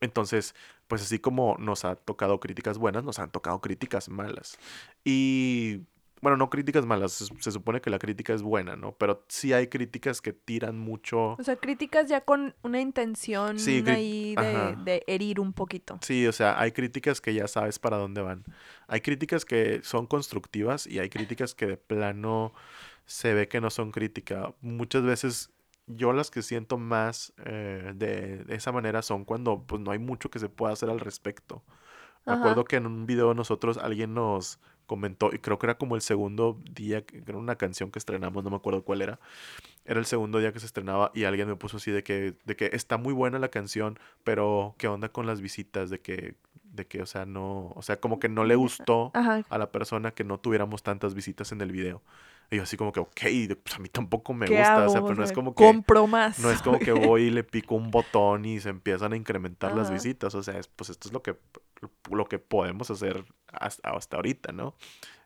[0.00, 0.54] Entonces,
[0.86, 4.58] pues así como nos ha tocado críticas buenas, nos han tocado críticas malas.
[5.04, 5.82] Y
[6.20, 8.92] bueno, no críticas malas, se, supone que la crítica es buena, ¿no?
[8.92, 11.32] Pero sí hay críticas que tiran mucho.
[11.38, 15.98] O sea, críticas ya con una intención ahí de, de, herir un poquito.
[16.02, 18.44] Sí, o sea, hay críticas que ya sabes para dónde van.
[18.86, 22.52] Hay críticas que son constructivas y hay críticas que de plano
[23.06, 24.54] se ve que no son crítica.
[24.60, 25.50] Muchas veces
[25.86, 29.98] yo las que siento más eh, de, de, esa manera son cuando pues no hay
[29.98, 31.62] mucho que se pueda hacer al respecto.
[32.26, 35.94] Me acuerdo que en un video nosotros alguien nos comentó, y creo que era como
[35.94, 39.20] el segundo día, que era una canción que estrenamos, no me acuerdo cuál era.
[39.84, 42.56] Era el segundo día que se estrenaba y alguien me puso así de que, de
[42.56, 45.90] que está muy buena la canción, pero ¿qué onda con las visitas?
[45.90, 49.58] De que, de que, o sea, no, o sea, como que no le gustó a
[49.58, 52.02] la persona que no tuviéramos tantas visitas en el video.
[52.50, 53.20] Y yo así como que, ok,
[53.62, 55.64] pues a mí tampoco me gusta, o sea, pero no es como que...
[55.64, 56.38] Compro más.
[56.38, 59.76] No es como que voy y le pico un botón y se empiezan a incrementar
[59.76, 61.36] las visitas, o sea, es, pues esto es lo que
[62.10, 64.74] lo que podemos hacer hasta, hasta ahorita, ¿no?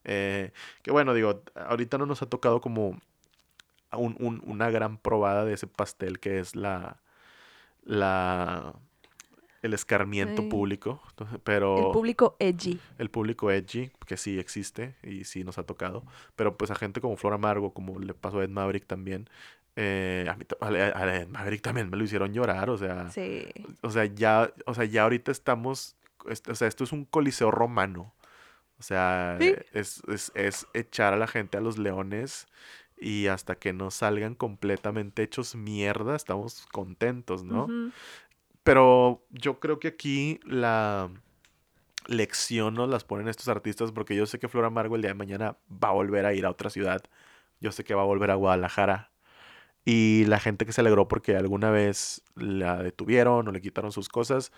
[0.04, 2.98] Eh, que bueno, digo, ahorita no nos ha tocado como
[3.92, 7.00] un, una gran probada de ese pastel que es la,
[7.85, 8.74] la,
[9.62, 11.01] el escarmiento público,
[11.44, 11.87] pero...
[11.87, 12.79] El público edgy.
[12.98, 16.05] El público edgy, que sí existe y sí nos ha tocado,
[16.37, 19.29] pero pues a gente como Flor Amargo, como le pasó a Ed Maverick también,
[19.77, 23.11] eh, a, mí, a, Ed Maverick también me lo hicieron llorar, o sea...
[23.11, 23.46] Sí.
[23.83, 28.14] O sea, ya, o sea, ya ahorita estamos o sea, esto es un coliseo romano.
[28.79, 30.03] O sea, es,
[30.75, 32.48] echar a la gente a los leones
[32.96, 37.68] y hasta que no salgan completamente hechos mierda, estamos contentos, ¿no?
[38.62, 41.11] Pero yo creo que aquí la
[42.07, 45.14] lección nos las ponen estos artistas porque yo sé que Flor Amargo el día de
[45.14, 47.03] mañana va a volver a ir a otra ciudad.
[47.61, 49.11] Yo sé que va a volver a Guadalajara.
[49.85, 54.09] Y la gente que se alegró porque alguna vez la detuvieron o le quitaron sus
[54.09, 54.53] cosas,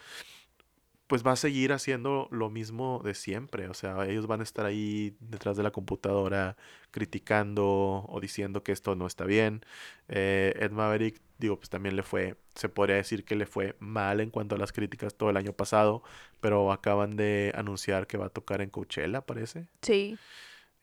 [1.07, 3.69] pues va a seguir haciendo lo mismo de siempre.
[3.69, 6.57] O sea, ellos van a estar ahí detrás de la computadora
[6.91, 9.63] criticando o diciendo que esto no está bien.
[10.09, 14.21] Eh, Ed Maverick, digo, pues también le fue, se podría decir que le fue mal
[14.21, 16.03] en cuanto a las críticas todo el año pasado,
[16.41, 19.69] pero acaban de anunciar que va a tocar en Coachella, parece.
[19.83, 20.17] Sí.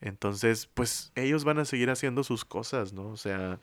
[0.00, 3.08] Entonces, pues ellos van a seguir haciendo sus cosas, ¿no?
[3.08, 3.60] O sea,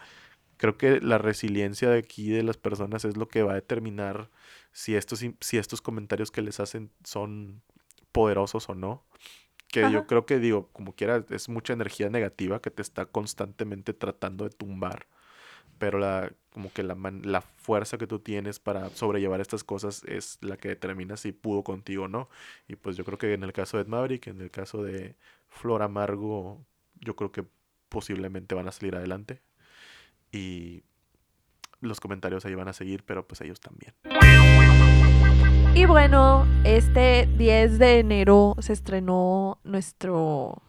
[0.58, 4.30] creo que la resiliencia de aquí de las personas es lo que va a determinar
[4.72, 7.62] si estos, si estos comentarios que les hacen son
[8.12, 9.04] poderosos o no.
[9.68, 13.94] Que yo creo que digo, como quiera, es mucha energía negativa que te está constantemente
[13.94, 15.06] tratando de tumbar.
[15.80, 20.04] Pero la, como que la, man- la fuerza que tú tienes para sobrellevar estas cosas
[20.04, 22.30] es la que determina si pudo contigo o no.
[22.68, 25.16] Y pues yo creo que en el caso de Ed Maverick, en el caso de
[25.48, 26.64] Flor Amargo,
[27.00, 27.46] yo creo que
[27.88, 29.42] posiblemente van a salir adelante.
[30.32, 30.84] Y
[31.82, 33.94] los comentarios ahí van a seguir, pero pues ellos también.
[35.76, 40.62] Y bueno, este 10 de enero se estrenó nuestro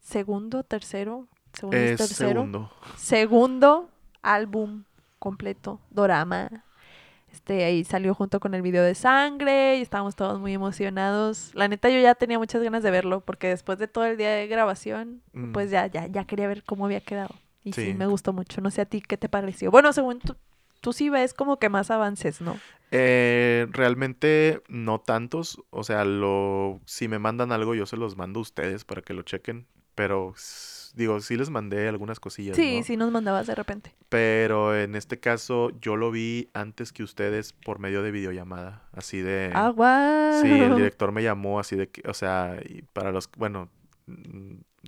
[0.00, 2.70] segundo, tercero, segundo, Es tercero, segundo.
[2.96, 3.90] segundo
[4.34, 4.84] álbum
[5.18, 6.64] completo, Dorama.
[7.32, 11.50] Este, ahí salió junto con el video de sangre y estábamos todos muy emocionados.
[11.54, 14.30] La neta, yo ya tenía muchas ganas de verlo porque después de todo el día
[14.30, 15.52] de grabación, Mm.
[15.52, 17.34] pues ya, ya, ya quería ver cómo había quedado.
[17.62, 17.86] Y sí.
[17.86, 17.94] Sí.
[17.94, 18.60] me gustó mucho.
[18.60, 19.70] No sé a ti qué te pareció.
[19.70, 20.36] Bueno, según tú,
[20.80, 22.56] tú sí ves como que más avances, ¿no?
[22.92, 25.60] Eh, realmente no tantos.
[25.70, 29.12] O sea, lo, si me mandan algo, yo se los mando a ustedes para que
[29.14, 29.66] lo chequen.
[29.96, 30.32] Pero
[30.96, 32.84] digo, sí les mandé algunas cosillas, Sí, ¿no?
[32.84, 33.94] sí nos mandabas de repente.
[34.08, 38.88] Pero en este caso yo lo vi antes que ustedes por medio de videollamada.
[38.92, 39.52] Así de...
[39.54, 40.42] Ah, guau.
[40.42, 43.68] Sí, el director me llamó así de que, o sea, y para los, bueno,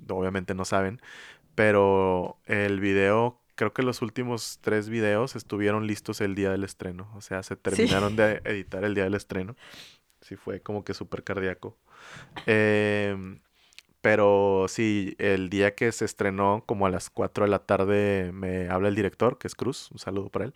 [0.08, 1.00] obviamente no saben,
[1.54, 7.10] pero el video, creo que los últimos tres videos estuvieron listos el día del estreno,
[7.14, 9.56] o sea, se terminaron de editar el día del estreno.
[10.20, 11.76] Sí, fue como que súper cardíaco.
[12.46, 13.40] Em,
[14.00, 18.68] pero sí, el día que se estrenó, como a las 4 de la tarde, me
[18.68, 20.52] habla el director, que es Cruz, un saludo para él,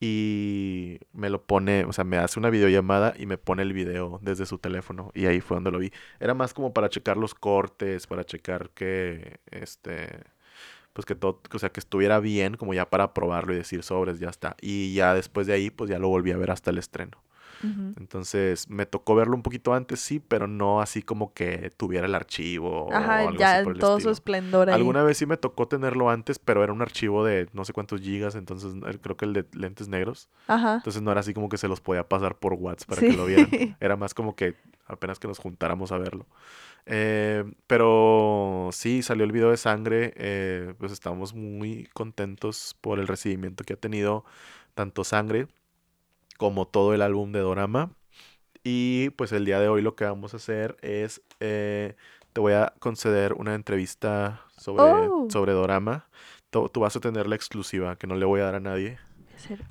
[0.00, 4.20] y me lo pone, o sea, me hace una videollamada y me pone el video
[4.22, 5.92] desde su teléfono, y ahí fue donde lo vi.
[6.20, 10.24] Era más como para checar los cortes, para checar que, este,
[10.92, 14.18] pues que todo, o sea, que estuviera bien, como ya para probarlo y decir sobres,
[14.20, 14.56] ya está.
[14.60, 17.22] Y ya después de ahí, pues ya lo volví a ver hasta el estreno.
[17.62, 22.14] Entonces, me tocó verlo un poquito antes, sí, pero no así como que tuviera el
[22.14, 24.74] archivo o Ajá, algo ya así por en el todo su esplendor ahí.
[24.76, 28.00] Alguna vez sí me tocó tenerlo antes, pero era un archivo de no sé cuántos
[28.00, 30.28] gigas, entonces creo que el de lentes negros.
[30.46, 30.76] Ajá.
[30.76, 33.10] Entonces no era así como que se los podía pasar por WhatsApp para Sí.
[33.10, 33.48] que lo vieran.
[33.80, 34.54] Era más como que
[34.86, 36.26] apenas que nos juntáramos a verlo.
[36.86, 40.12] Eh, pero sí, salió el video de sangre.
[40.16, 44.24] eh, pues estamos muy contentos por el recibimiento que ha tenido
[44.74, 45.48] tanto sangre
[46.38, 47.92] como todo el álbum de Dorama.
[48.64, 51.94] Y pues el día de hoy lo que vamos a hacer es, eh,
[52.32, 55.28] te voy a conceder una entrevista sobre, Oh.
[55.30, 56.08] sobre Dorama.
[56.50, 58.98] Tú, tú vas a tener la exclusiva que no le voy a dar a nadie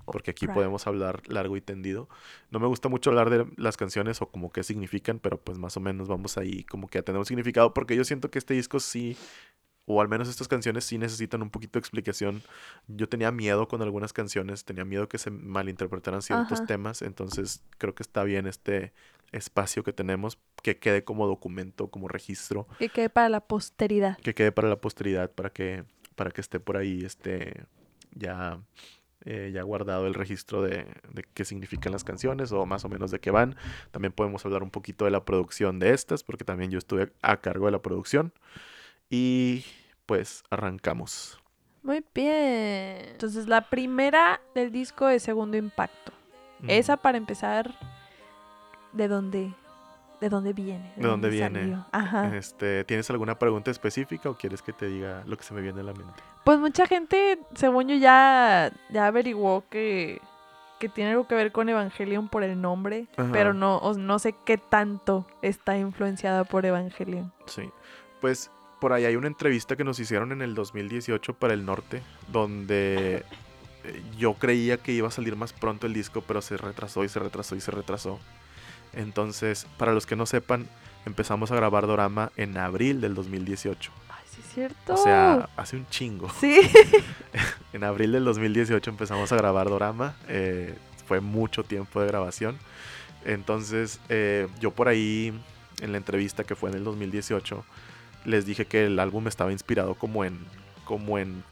[0.06, 2.08] porque aquí podemos hablar largo y tendido.
[2.52, 5.76] No me gusta mucho hablar de las canciones o como qué significan, pero pues más
[5.76, 8.54] o menos vamos ahí como que a tener un significado, porque yo siento que este
[8.54, 9.18] disco sí,
[9.90, 12.44] o al menos estas canciones sí necesitan un poquito de explicación.
[12.88, 16.66] Yo tenía miedo con algunas canciones, tenía miedo que se malinterpretaran ciertos Ajá.
[16.68, 18.92] temas, entonces creo que está bien este
[19.32, 24.18] espacio que tenemos, que quede como documento, como registro, Que quede para la posteridad.
[24.20, 27.64] que quede para la posteridad, para que, para que esté por ahí este
[28.12, 28.60] ya,
[29.26, 33.10] eh, ya guardado el registro de, de qué significan las canciones o más o menos
[33.12, 33.56] de qué van.
[33.92, 37.38] También podemos hablar un poquito de la producción de estas, porque también yo estuve a
[37.38, 38.34] cargo de la producción.
[39.10, 39.64] Y
[40.06, 41.40] pues arrancamos.
[41.84, 43.10] Muy bien.
[43.12, 46.12] Entonces, la primera del disco es Segundo Impacto.
[46.60, 46.70] Mm.
[46.70, 47.74] Esa, para empezar,
[48.92, 49.54] ¿de dónde,
[50.20, 50.92] de dónde viene?
[50.98, 51.62] ¿De dónde viene?
[51.62, 51.86] salió?
[51.92, 52.36] Ajá.
[52.36, 55.80] Este, ¿Tienes alguna pregunta específica o quieres que te diga lo que se me viene
[55.80, 56.22] a la mente?
[56.44, 60.20] Pues mucha gente, según yo, ya, ya averiguó que,
[60.80, 63.30] que tiene algo que ver con Evangelion por el nombre, Ajá.
[63.32, 67.32] pero no, no sé qué tanto está influenciada por Evangelion.
[67.46, 67.70] Sí.
[68.20, 72.02] Pues por ahí hay una entrevista que nos hicieron en el 2018 para el norte,
[72.32, 73.24] donde
[73.84, 77.10] eh, yo creía que iba a salir más pronto el disco, pero se retrasó y
[77.10, 78.20] se retrasó y se retrasó.
[78.94, 80.68] Entonces, para los que no sepan,
[81.06, 83.92] empezamos a grabar Dorama en abril del 2018.
[84.10, 84.94] Ay, sí es cierto.
[84.94, 86.30] O sea, hace un chingo.
[86.40, 86.60] Sí.
[87.74, 90.16] En abril del 2018 empezamos a grabar Dorama.
[90.28, 90.74] eh,
[91.06, 92.58] fue mucho tiempo de grabación.
[93.24, 95.40] Entonces, eh, yo por ahí,
[95.82, 97.64] en la entrevista que fue en el 2018,
[98.28, 100.38] les dije que el álbum estaba inspirado como en,
[100.86, 101.44] como en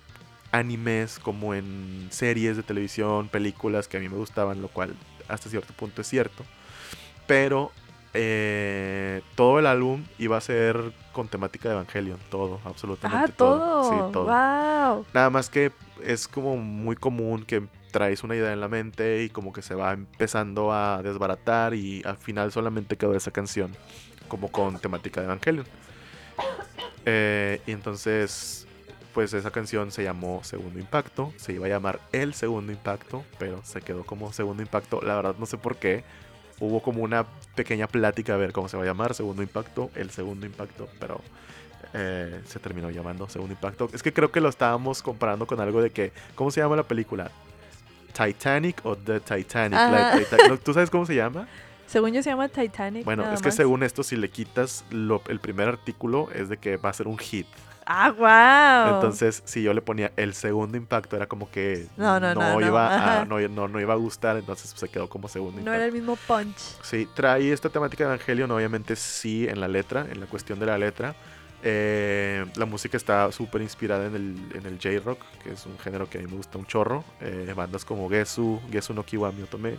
[0.51, 4.95] animes como en series de televisión, películas que a mí me gustaban, lo cual
[5.27, 6.43] hasta cierto punto es cierto.
[7.27, 7.71] Pero
[8.13, 13.89] eh, todo el álbum iba a ser con temática de Evangelion, todo, absolutamente Ah, todo.
[13.89, 14.25] Sí, todo.
[14.25, 15.05] Wow.
[15.13, 15.71] Nada más que
[16.03, 19.75] es como muy común que traes una idea en la mente y como que se
[19.75, 23.71] va empezando a desbaratar y al final solamente quedó esa canción
[24.27, 25.65] como con temática de Evangelion.
[27.05, 28.67] Eh, y entonces,
[29.13, 33.61] pues esa canción se llamó Segundo Impacto, se iba a llamar El Segundo Impacto, pero
[33.63, 35.01] se quedó como Segundo Impacto.
[35.01, 36.03] La verdad no sé por qué.
[36.59, 40.09] Hubo como una pequeña plática a ver cómo se va a llamar, Segundo Impacto, El
[40.09, 41.19] Segundo Impacto, pero
[41.93, 43.89] eh, se terminó llamando Segundo Impacto.
[43.93, 46.83] Es que creo que lo estábamos comparando con algo de que, ¿cómo se llama la
[46.83, 47.29] película?
[48.13, 49.77] Titanic o The Titanic.
[49.77, 51.47] Like, Tita- ¿Tú sabes cómo se llama?
[51.87, 53.05] Según yo se llama Titanic.
[53.05, 53.55] Bueno, es que más.
[53.55, 57.07] según esto, si le quitas lo- el primer artículo, es de que va a ser
[57.07, 57.47] un hit.
[57.87, 58.95] Ah, wow.
[58.95, 62.61] Entonces, si yo le ponía el segundo impacto, era como que No, no, no, no,
[62.61, 65.75] iba a, no, no, no iba a gustar, entonces se quedó como segundo no impacto.
[65.75, 66.57] era el mismo punch.
[66.81, 70.65] Sí, trae esta temática de Evangelion, obviamente sí, en la letra, en la cuestión de
[70.65, 71.13] la letra.
[71.67, 76.09] Eh, la música está súper inspirada en el, en el J-Rock, que es un género
[76.09, 77.03] que a mí me gusta un chorro.
[77.21, 79.77] Eh, bandas como Gesu, Gesu no Kiwami Otome.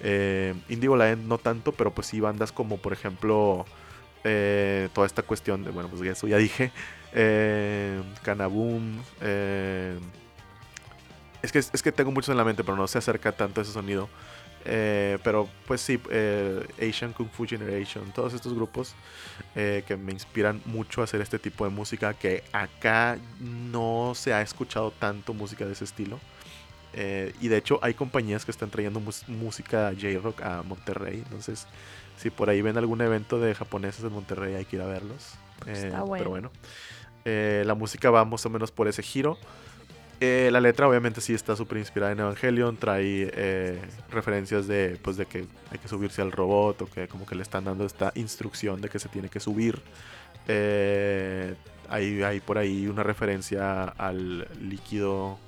[0.00, 3.64] Eh, Indigo La End no tanto, pero pues sí bandas como por ejemplo
[4.24, 6.72] eh, toda esta cuestión de, bueno, pues Gesu ya dije.
[7.16, 8.02] Eh,
[9.20, 9.98] eh,
[11.42, 13.62] es, que, es que tengo muchos en la mente, pero no se acerca tanto a
[13.62, 14.08] ese sonido.
[14.66, 16.00] Eh, pero pues sí,
[16.80, 18.94] Asian Kung Fu Generation, todos estos grupos
[19.54, 24.40] que me inspiran mucho a hacer este tipo de música que acá no se ha
[24.40, 26.18] escuchado tanto música de ese estilo.
[26.96, 31.22] Eh, y de hecho hay compañías que están trayendo música J-Rock a Monterrey.
[31.24, 31.66] Entonces,
[32.16, 35.34] si por ahí ven algún evento de japoneses en Monterrey, hay que ir a verlos.
[35.66, 36.18] Eh, Está bueno.
[36.18, 36.50] Pero bueno,
[37.26, 39.38] Eh, la música va más o menos por ese giro.
[40.20, 43.80] Eh, la letra obviamente sí está súper inspirada en Evangelion, trae eh,
[44.10, 47.42] referencias de, pues, de que hay que subirse al robot o que como que le
[47.42, 49.80] están dando esta instrucción de que se tiene que subir.
[50.48, 51.54] Eh,
[51.88, 55.38] hay, hay por ahí una referencia al líquido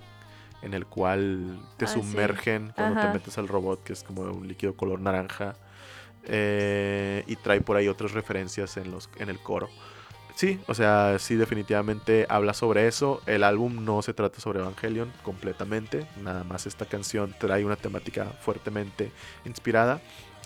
[0.62, 2.00] en el cual te Ah, sí.
[2.00, 5.56] sumergen cuando te metes al robot, que es como un líquido color naranja.
[6.28, 9.68] Eh, y trae por ahí otras referencias en, los, en el coro.
[10.34, 13.22] Sí, o sea, sí definitivamente habla sobre eso.
[13.26, 16.06] El álbum no se trata sobre Evangelion completamente.
[16.22, 19.12] Nada más esta canción trae una temática fuertemente
[19.44, 20.00] inspirada.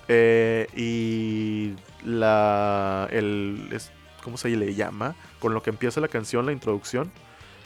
[0.06, 3.08] Eh, y la...
[3.10, 3.90] El, es,
[4.22, 5.16] ¿Cómo se le llama?
[5.40, 7.10] Con lo que empieza la canción, la introducción.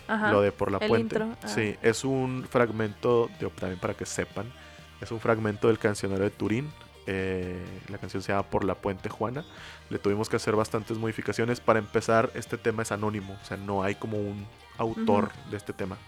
[0.09, 0.33] Ajá.
[0.33, 1.17] Lo de Por la Puente.
[1.17, 1.49] intro, ah.
[1.49, 4.53] Sí, es un fragmento, de, también para que sepan,
[5.01, 6.71] es un fragmento del cancionero de Turín.
[7.07, 9.45] Eh, la canción se llama Por la Puente Juana.
[9.91, 11.61] Le tuvimos que hacer bastantes modificaciones.
[11.61, 14.47] Para empezar, este tema es anónimo, o sea, no hay como un
[14.79, 15.99] autor de este tema.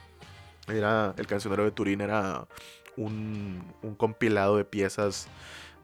[0.69, 2.47] Era, el cancionero de Turín era
[2.97, 5.29] un, un compilado de piezas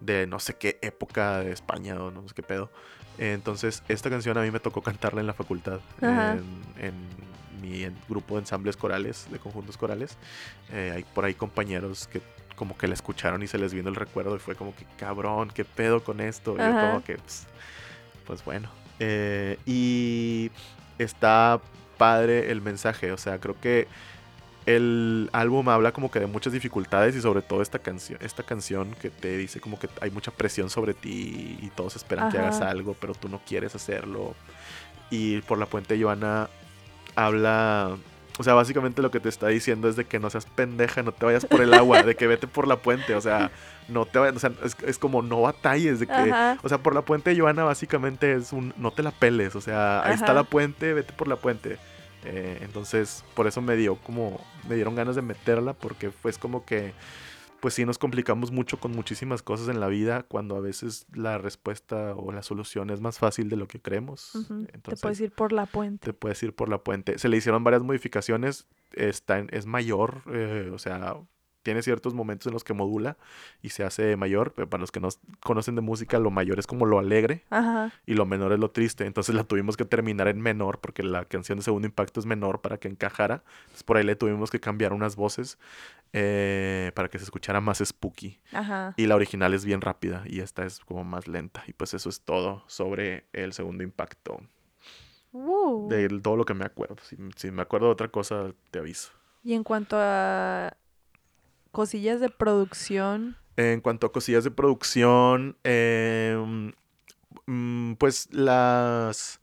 [0.00, 2.70] de no sé qué época de España o no sé qué pedo.
[3.18, 6.92] Entonces, esta canción a mí me tocó cantarla en la facultad, en
[7.62, 10.18] mi grupo de ensambles corales, de conjuntos corales.
[10.72, 12.20] Eh, hay por ahí compañeros que
[12.56, 15.50] como que la escucharon y se les vino el recuerdo y fue como que cabrón,
[15.54, 16.54] qué pedo con esto.
[16.54, 17.46] Y yo como que, pues,
[18.26, 18.68] pues bueno.
[18.98, 20.50] Eh, y
[20.98, 21.60] está
[21.96, 23.88] padre el mensaje, o sea, creo que
[24.66, 28.94] el álbum habla como que de muchas dificultades y sobre todo esta canción, esta canción
[29.00, 32.60] que te dice como que hay mucha presión sobre ti y todos esperan que hagas
[32.60, 34.34] algo, pero tú no quieres hacerlo.
[35.10, 36.48] Y por la puente Joana
[37.14, 37.96] habla,
[38.38, 41.12] o sea, básicamente lo que te está diciendo es de que no seas pendeja, no
[41.12, 43.50] te vayas por el agua, de que vete por la puente, o sea,
[43.88, 46.58] no te vayas, o sea, es, es como no batalles, de que, Ajá.
[46.62, 50.02] o sea, por la puente Joana básicamente es un no te la peles, o sea,
[50.04, 51.78] ahí está la puente, vete por la puente.
[52.24, 56.64] Eh, entonces, por eso me dio como, me dieron ganas de meterla, porque fue como
[56.64, 56.92] que,
[57.62, 61.38] pues sí nos complicamos mucho con muchísimas cosas en la vida, cuando a veces la
[61.38, 64.34] respuesta o la solución es más fácil de lo que creemos.
[64.34, 66.06] Ujú, Te Entonces, puedes ir por la puente.
[66.06, 67.18] te puedes ir por la puente.
[67.20, 71.14] Se le hicieron varias modificaciones, está en- es mayor, eh, o sea,
[71.62, 73.16] tiene ciertos momentos en los que modula
[73.62, 75.10] y se hace mayor, pero para los que no
[75.44, 77.92] conocen de música, lo mayor es como lo alegre Ajá.
[78.04, 79.06] y lo menor es lo triste.
[79.06, 82.60] Entonces la tuvimos que terminar en menor porque la canción de segundo impacto es menor
[82.62, 83.44] para que encajara.
[83.66, 85.56] Entonces por ahí le tuvimos que cambiar unas voces
[86.12, 88.38] eh, para que se escuchara más spooky.
[88.52, 88.94] Ajá.
[88.96, 91.64] Y la original es bien rápida y esta es como más lenta.
[91.66, 94.40] Y pues eso es todo sobre el segundo impacto.
[95.32, 96.96] De todo lo que me acuerdo.
[97.02, 99.12] Si, si me acuerdo de otra cosa, te aviso.
[99.42, 100.76] Y en cuanto a
[101.70, 106.72] cosillas de producción, En cuanto a cosillas de producción, em,
[107.46, 109.40] mm, pues las,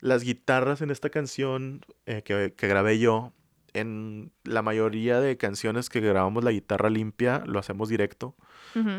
[0.00, 3.32] las guitarras en esta canción eh, que, que grabé yo
[3.74, 8.34] en la mayoría de canciones que grabamos la guitarra limpia lo hacemos directo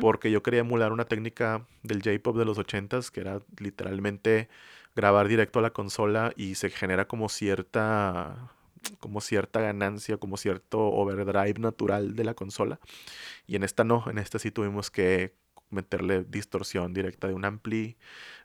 [0.01, 4.49] porque yo quería emular una técnica del J-pop de los 80s que era literalmente
[4.95, 8.51] grabar directo a la consola y se genera como cierta
[8.99, 12.79] como cierta ganancia, como cierto overdrive natural de la consola.
[13.45, 15.33] Y en esta no, en esta sí tuvimos que
[15.69, 17.97] meterle distorsión directa de un ampli.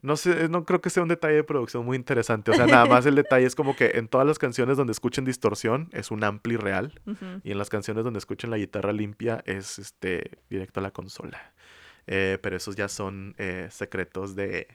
[0.02, 2.50] No sé, no creo que sea un detalle de producción muy interesante.
[2.50, 5.24] O sea, nada más el detalle es como que en todas las canciones donde escuchen
[5.24, 7.00] distorsión es un ampli real.
[7.44, 11.52] Y en las canciones donde escuchen la guitarra limpia es este directo a la consola.
[12.06, 14.68] Eh, pero esos ya son eh, secretos de,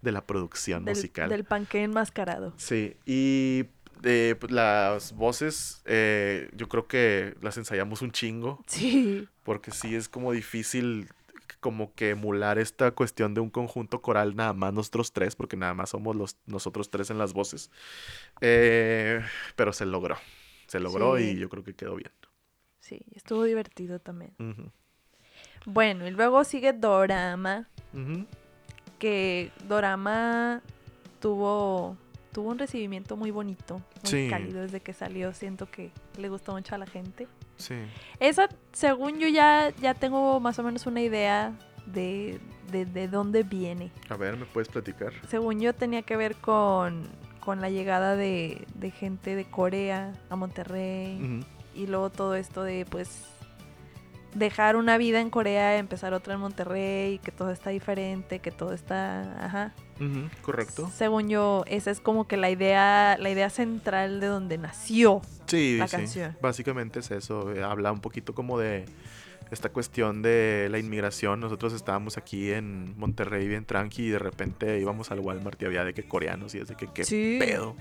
[0.00, 1.28] de la producción Del, musical.
[1.28, 2.54] del panque enmascarado.
[2.56, 3.64] Sí, y
[4.04, 9.26] eh, pues, las voces eh, yo creo que las ensayamos un chingo, Sí.
[9.42, 11.08] porque sí es como difícil
[11.60, 15.74] como que emular esta cuestión de un conjunto coral nada más nosotros tres, porque nada
[15.74, 17.70] más somos los, nosotros tres en las voces.
[18.40, 19.20] Eh,
[19.56, 20.16] pero se logró,
[20.66, 21.30] se logró Sí.
[21.30, 22.12] y yo creo que quedó bien.
[22.80, 24.32] Sí, estuvo divertido también.
[25.66, 27.68] Bueno, y luego sigue Dorama,
[28.98, 30.62] que Dorama
[31.20, 31.96] tuvo
[32.32, 34.28] tuvo un recibimiento muy bonito, muy Sí.
[34.30, 35.32] cálido desde que salió.
[35.34, 37.26] Siento que le gustó mucho a la gente.
[37.58, 37.74] Sí.
[38.20, 41.52] Esa, según yo ya, ya tengo más o menos una idea
[41.86, 42.40] de,
[42.72, 43.90] de, de dónde viene.
[44.08, 45.12] A ver, ¿me puedes platicar?
[45.28, 47.08] Según yo tenía que ver con,
[47.40, 51.44] con la llegada de, de gente de Corea a Monterrey.
[51.74, 53.26] Y luego todo esto de pues
[54.38, 58.72] dejar una vida en Corea, empezar otra en Monterrey, que todo está diferente, que todo
[58.72, 59.72] está, ajá.
[60.42, 60.88] Correcto.
[60.94, 65.20] Según yo, esa es como que la idea, la idea central de donde nació.
[65.46, 65.96] Sí, la sí.
[65.96, 66.36] canción.
[66.40, 67.52] Básicamente es eso.
[67.52, 68.84] eh, Habla un poquito como de
[69.50, 71.40] esta cuestión de la inmigración.
[71.40, 75.84] Nosotros estábamos aquí en Monterrey bien tranqui y de repente íbamos al Walmart y había
[75.84, 77.38] de que coreanos y es de que qué Sí.
[77.40, 77.74] pedo.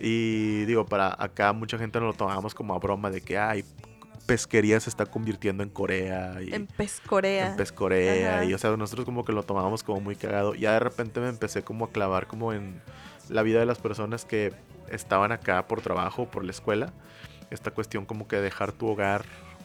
[0.00, 3.64] Y digo, para acá mucha gente nos lo tomábamos como a broma de que ay,
[4.26, 7.48] pesquería se está convirtiendo en Corea y En Pez Corea.
[7.50, 8.44] en Pez Corea Ajá.
[8.44, 10.54] y o sea, nosotros como que lo tomábamos como muy cagado.
[10.54, 12.80] Ya de repente me empecé como a clavar como en
[13.28, 14.52] la vida de las personas que
[14.88, 16.92] estaban acá por trabajo, por la escuela.
[17.50, 19.24] Esta cuestión como que dejar tu hogar,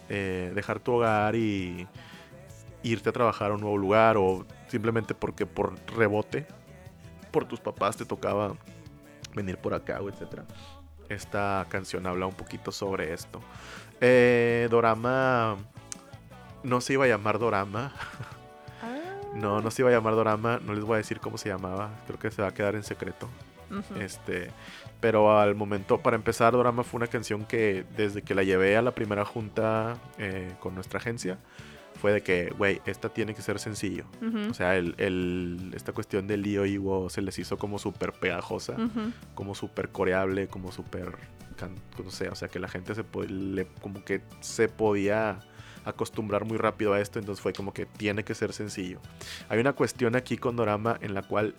[0.10, 1.88] eh, dejar tu hogar y
[2.84, 6.46] irte a trabajar a un nuevo lugar o simplemente porque por rebote,
[7.32, 8.56] por tus papás te tocaba
[9.36, 10.46] venir por acá o etcétera.
[11.10, 13.40] Esta canción habla un poquito sobre esto.
[14.02, 15.58] Eh, Dorama
[16.64, 17.94] no se iba a llamar Dorama.
[18.82, 18.98] Ah.
[19.36, 20.60] No, no se iba a llamar Dorama.
[20.64, 21.90] No les voy a decir cómo se llamaba.
[22.06, 23.28] Creo que se va a quedar en secreto.
[24.00, 24.50] Este,
[25.02, 28.82] pero al momento, para empezar, Dorama fue una canción que desde que la llevé a
[28.82, 31.38] la primera junta eh, con nuestra agencia,
[31.98, 34.06] fue de que, güey, esta tiene que ser sencillo.
[34.22, 34.52] Ujú.
[34.52, 38.74] O sea, el, el- esta cuestión de Leo Iwo se les hizo como súper pegajosa,
[38.74, 39.12] Ujú.
[39.36, 41.16] como súper coreable, como súper,
[42.04, 45.40] no sé, o sea, que la gente se le- como que se podía
[45.86, 49.00] acostumbrar muy rápido a esto, entonces fue como que tiene que ser sencillo.
[49.50, 51.56] Hay una cuestión aquí con Dorama en la cual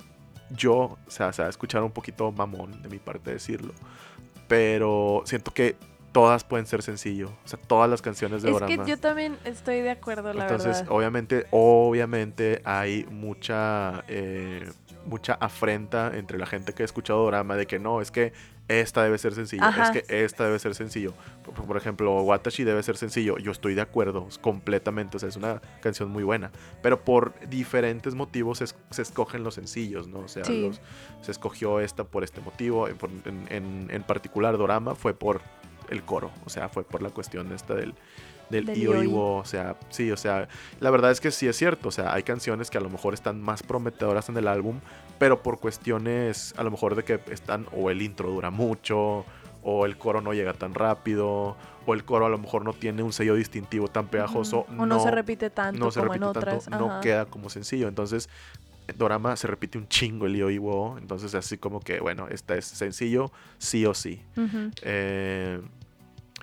[0.50, 3.72] yo, o sea, se va a escuchar un poquito mamón de mi parte decirlo,
[4.46, 5.76] pero siento que
[6.12, 8.84] todas pueden ser sencillo, o sea, todas las canciones de Es Dorama.
[8.84, 10.92] que yo también estoy de acuerdo, la Entonces, verdad.
[10.92, 14.68] obviamente, obviamente hay mucha, eh,
[15.06, 18.32] mucha afrenta entre la gente que ha escuchado Dorama de que no, es que
[18.68, 19.84] esta debe ser sencillo, Ajá.
[19.84, 21.14] es que esta debe ser sencillo.
[21.42, 23.38] Por, por ejemplo, Watashi debe ser sencillo.
[23.38, 26.50] Yo estoy de acuerdo completamente, o sea, es una canción muy buena.
[26.82, 30.18] Pero por diferentes motivos es- se escogen los sencillos, ¿no?
[30.18, 30.60] O sea, Sí.
[30.60, 30.82] los-
[31.22, 32.86] se escogió esta por este motivo.
[32.98, 35.40] Por- en- en- en particular, Dorama fue por
[35.90, 37.94] el coro, o sea, fue por la cuestión esta del,
[38.50, 39.02] del Del Io.
[39.02, 40.48] Iwo, o sea, sí, o sea,
[40.80, 43.14] la verdad es que sí es cierto, o sea, hay canciones que a lo mejor
[43.14, 44.80] están más prometedoras en el álbum,
[45.18, 49.24] pero por cuestiones a lo mejor de que están o el intro dura mucho,
[49.62, 53.02] o el coro no llega tan rápido, o el coro a lo mejor no tiene
[53.02, 54.66] un sello distintivo tan pegajoso.
[54.78, 56.64] O no, se repite tanto no se como repite en otras.
[56.64, 57.88] tanto, no queda como sencillo.
[57.88, 58.28] Entonces,
[58.96, 62.64] Dorama se repite un chingo el Io Iwo, entonces así como que, bueno, esta es
[62.66, 64.22] sencillo, sí o sí.
[64.82, 65.60] Eh,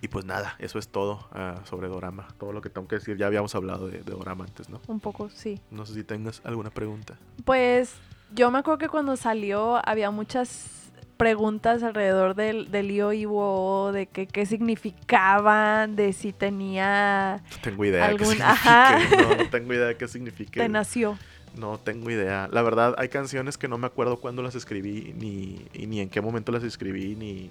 [0.05, 2.27] y pues nada, eso es todo ah, sobre Dorama.
[2.37, 4.79] Todo lo que tengo que decir, ya habíamos hablado de, de Dorama antes, ¿no?
[4.85, 5.59] Un poco, sí.
[5.71, 7.17] No sé si tengas alguna pregunta.
[7.43, 7.95] Pues
[8.35, 14.27] yo me acuerdo que cuando salió había muchas preguntas alrededor del, del Io de que,
[14.27, 17.41] qué significaban, de si tenía...
[17.49, 18.99] No tengo idea de qué ajá.
[19.09, 20.59] No, no tengo idea de qué signifique.
[20.59, 21.17] Te nació.
[21.57, 22.47] No tengo idea.
[22.51, 26.09] La verdad, hay canciones que no me acuerdo cuándo las escribí, ni, y ni en
[26.09, 27.49] qué momento las escribí, ni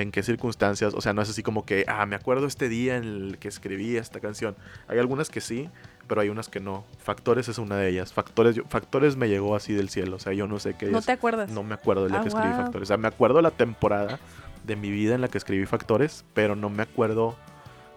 [0.00, 0.94] en qué circunstancias.
[0.94, 3.48] O sea, no es así como que, ah, me acuerdo este día en el que
[3.48, 4.54] escribí esta canción.
[4.88, 5.68] Hay algunas que sí,
[6.06, 6.84] pero hay unas que no.
[6.98, 8.12] Factores es una de ellas.
[8.12, 10.16] Factores, yo- Factores me llegó así del cielo.
[10.16, 11.06] O sea, yo no sé qué No es.
[11.06, 11.50] te acuerdas.
[11.50, 12.56] No me acuerdo del día Ah, que escribí wow.
[12.58, 12.86] Factores.
[12.86, 14.20] O sea, me acuerdo la temporada
[14.64, 17.34] de mi vida en la que escribí factores, pero no me acuerdo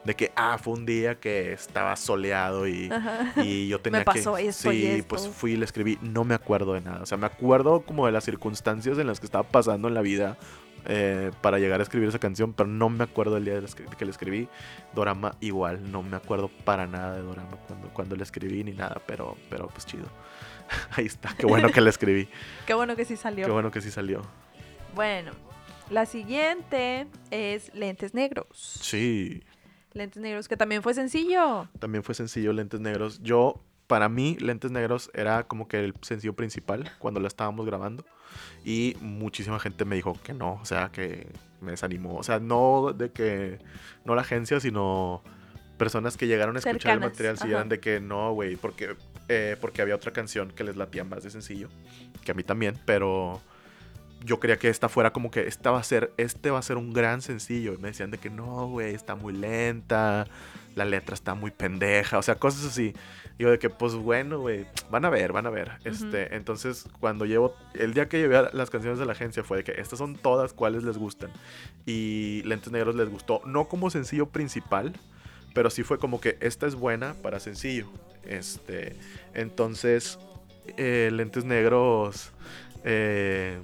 [0.06, 2.90] de que, ah, fue un día que estaba soleado y,
[3.36, 4.48] y yo tenía Me pasó que...
[4.48, 5.08] esto y sí, esto.
[5.10, 7.02] pues fui y le escribí, no me acuerdo de nada.
[7.02, 10.02] O sea, me acuerdo como de las circunstancias en las que estaba pasando en la
[10.02, 10.38] vida
[10.86, 14.06] eh, para llegar a escribir esa canción, pero no me acuerdo del día la que
[14.06, 14.48] le escribí.
[14.94, 19.02] Dorama igual, no me acuerdo para nada de Dorama cuando, cuando le escribí ni nada,
[19.06, 20.08] pero, pero pues chido.
[20.92, 22.30] Ahí está, qué bueno que le escribí.
[22.66, 23.46] Qué bueno que sí salió.
[23.46, 24.22] Qué bueno que sí salió.
[24.96, 25.32] Bueno,
[25.90, 28.48] la siguiente es Lentes Negros.
[28.82, 29.44] Sí,
[29.94, 31.68] Lentes Negros, que también fue sencillo.
[31.80, 33.20] también fue sencillo Lentes Negros.
[33.22, 38.06] Yo, para mí, Lentes Negros era como que el sencillo principal cuando la estábamos grabando.
[38.64, 41.28] Y muchísima gente me dijo que no, o sea, que
[41.60, 42.16] me desanimó.
[42.16, 43.58] O sea, no de que,
[44.06, 45.24] no la agencia, sino
[45.80, 48.96] personas que llegaron a escuchar el Cercanas, material si eran de que no, güey, porque,
[49.28, 51.70] eh, porque había otra canción que les latía más de sencillo,
[52.24, 53.42] que a mí también, pero
[54.24, 56.78] yo quería que esta fuera como que esta va a ser, este va a ser
[56.78, 57.74] un gran sencillo.
[57.74, 60.28] Y me decían de que no, güey, está muy lenta,
[60.76, 62.94] la letra está muy pendeja, o sea, cosas así.
[63.38, 65.72] Y yo de que, pues bueno, güey, van a ver, van a ver.
[65.86, 69.58] Este, entonces, cuando llevo, el día que llevé a las canciones de la agencia fue
[69.58, 71.32] de que estas son todas cuáles les gustan.
[71.86, 74.94] Y Lentes Negros les gustó, no como sencillo principal,
[75.54, 77.88] pero sí fue como que esta es buena para sencillo.
[78.24, 78.96] Este,
[79.34, 80.20] entonces,
[80.78, 82.32] eh, Lentes Negros,
[82.84, 83.60] eh,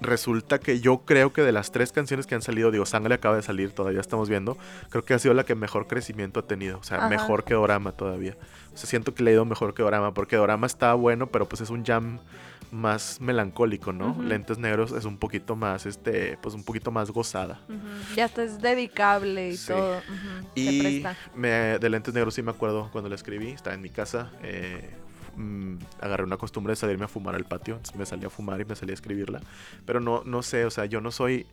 [0.00, 3.36] resulta que yo creo que de las tres canciones que han salido, digo, Sangre acaba
[3.36, 4.56] de salir, todavía estamos viendo,
[4.90, 7.08] creo que ha sido la que mejor crecimiento ha tenido, o sea, Ajá.
[7.08, 8.36] mejor que Dorama todavía.
[8.74, 11.48] O sea, siento que le ha ido mejor que Dorama, porque Dorama está bueno, pero
[11.48, 12.18] pues es un jam
[12.72, 14.20] más melancólico, ¿no?
[14.22, 17.60] Lentes Negros es un poquito más, este, pues un poquito más gozada.
[18.16, 19.68] Ya está, es dedicable y Sí.
[19.68, 19.98] todo.
[19.98, 23.82] ujú, Se Y me, de lentes negros sí me acuerdo cuando la escribí, estaba en
[23.82, 24.90] mi casa, eh,
[25.36, 28.60] mm, agarré una costumbre de salirme a fumar al patio, entonces me salí a fumar
[28.60, 29.40] y me salí a escribirla,
[29.84, 31.46] pero no, no sé, o sea, yo no soy,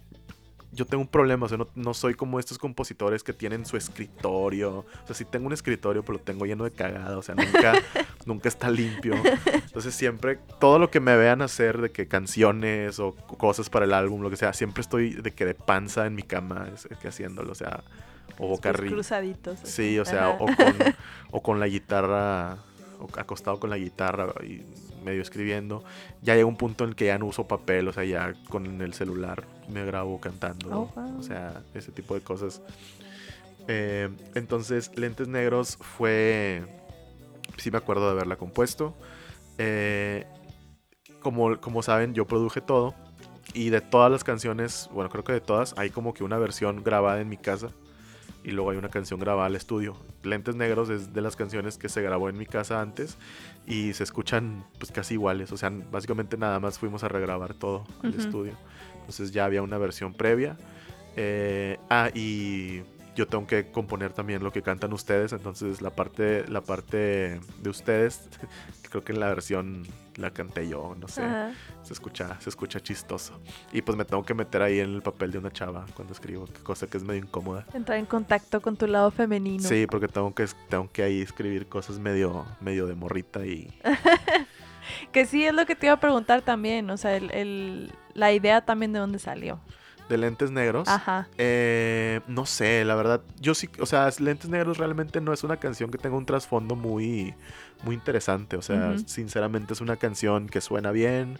[0.71, 3.77] yo tengo un problema, o sea, no, no soy como estos compositores que tienen su
[3.77, 7.35] escritorio, o sea, sí tengo un escritorio, pero lo tengo lleno de cagada, o sea,
[7.35, 7.73] nunca,
[8.25, 9.13] nunca está limpio,
[9.53, 13.93] entonces siempre, todo lo que me vean hacer de que canciones o cosas para el
[13.93, 17.07] álbum, lo que sea, siempre estoy de que de panza en mi cama, es- que
[17.07, 17.83] haciéndolo, o sea,
[18.39, 18.93] o boca arriba.
[18.95, 19.59] cruzaditos.
[19.63, 20.55] Sí, o sea, o con,
[21.31, 22.57] o con la guitarra,
[23.17, 24.63] acostado con la guitarra y
[25.03, 25.83] medio escribiendo.
[26.21, 28.81] Ya llega un punto en el que ya no uso papel, o sea, ya con
[28.81, 30.69] el celular me grabo cantando.
[30.69, 31.19] Oh, wow.
[31.19, 32.61] O sea, ese tipo de cosas.
[33.67, 36.63] Eh, entonces, Lentes Negros fue...
[37.57, 38.95] Sí me acuerdo de haberla compuesto.
[39.57, 40.25] Eh,
[41.21, 42.95] como, como saben, yo produje todo.
[43.53, 46.83] Y de todas las canciones, bueno, creo que de todas, hay como que una versión
[46.83, 47.69] grabada en mi casa.
[48.43, 49.95] Y luego hay una canción grabada al estudio.
[50.23, 53.17] Lentes Negros es de las canciones que se grabó en mi casa antes.
[53.65, 55.51] Y se escuchan pues casi iguales.
[55.51, 58.53] O sea, básicamente nada más fuimos a regrabar todo al estudio.
[58.99, 60.57] Entonces ya había una versión previa.
[61.15, 62.81] Eh, ah, y
[63.15, 65.33] yo tengo que componer también lo que cantan ustedes.
[65.33, 68.27] Entonces la parte, la parte de ustedes,
[68.89, 69.83] creo que en la versión
[70.15, 71.23] la canté yo, no sé.
[71.23, 71.51] Ajá.
[71.83, 73.39] Se escucha, se escucha chistoso.
[73.71, 76.47] Y pues me tengo que meter ahí en el papel de una chava cuando escribo,
[76.63, 77.65] cosa que es medio incómoda.
[77.73, 79.67] Entrar en contacto con tu lado femenino.
[79.67, 83.73] Sí, porque tengo que, tengo que ahí escribir cosas medio, medio de morrita y...
[85.13, 86.89] Que sí es lo que te iba a preguntar también.
[86.89, 89.59] O sea, el, el- la idea también de dónde salió.
[90.09, 90.87] De lentes negros.
[90.87, 91.27] Ajá.
[91.37, 95.57] Eh, no sé, la verdad, yo sí, o sea, Lentes Negros realmente no es una
[95.57, 97.33] canción que tenga un trasfondo muy,
[97.83, 101.39] muy interesante, o sea, sinceramente es una canción que suena bien,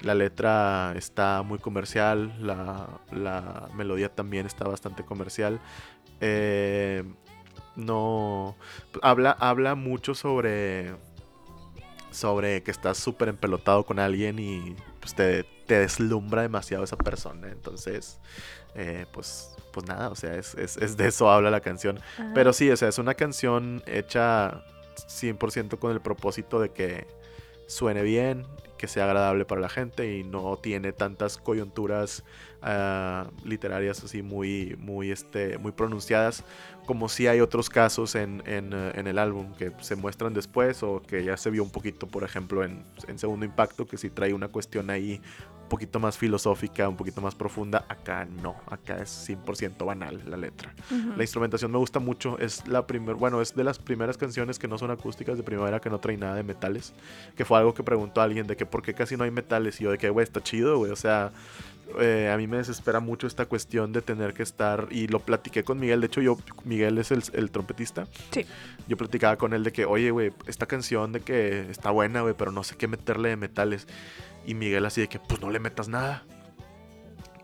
[0.00, 5.60] la letra está muy comercial, la, la melodía también está bastante comercial,
[6.20, 7.04] eh,
[7.76, 8.56] no,
[9.02, 10.94] habla, habla mucho sobre,
[12.12, 17.48] sobre que estás súper empelotado con alguien y pues te, te deslumbra demasiado esa persona,
[17.50, 18.18] entonces
[18.74, 21.98] eh, pues, pues nada, o sea, es, es- es de eso habla la canción.
[22.18, 22.30] Ajá.
[22.34, 24.64] Pero sí, o sea, es una canción hecha
[25.08, 27.06] 100% con el propósito de que
[27.66, 28.46] suene bien,
[28.78, 32.24] que sea agradable para la gente y no tiene tantas coyunturas
[32.62, 36.44] ah, literarias así muy, muy, este, muy pronunciadas
[36.86, 40.82] como si hay otros casos en, en, eh, en el álbum que se muestran después
[40.82, 44.10] o que ya se vio un poquito, por ejemplo, en, en Segundo Impacto, que sí
[44.10, 45.20] trae una cuestión ahí
[45.62, 47.86] un poquito más filosófica, un poquito más profunda.
[47.88, 50.74] Acá no, acá es 100% banal la letra.
[51.16, 52.38] La instrumentación me gusta mucho.
[52.38, 55.80] Es la primer, bueno, es de las primeras canciones que no son acústicas de primavera
[55.80, 56.92] que no trae nada de metales.
[57.36, 59.80] Que fue algo que preguntó alguien de que por qué casi no hay metales.
[59.80, 60.90] Y yo de que, güey, está chido, güey.
[60.90, 61.32] O sea,
[62.00, 64.88] eh, a mí me desespera mucho esta cuestión de tener que estar.
[64.90, 66.00] Y lo platiqué con Miguel.
[66.00, 68.06] De hecho, yo, Miguel es el, el trompetista.
[68.30, 68.46] Sí.
[68.88, 72.34] Yo platicaba con él de que, oye, güey, esta canción de que está buena, güey,
[72.36, 73.86] pero no sé qué meterle de metales.
[74.46, 76.24] Y Miguel así de que, pues no le metas nada.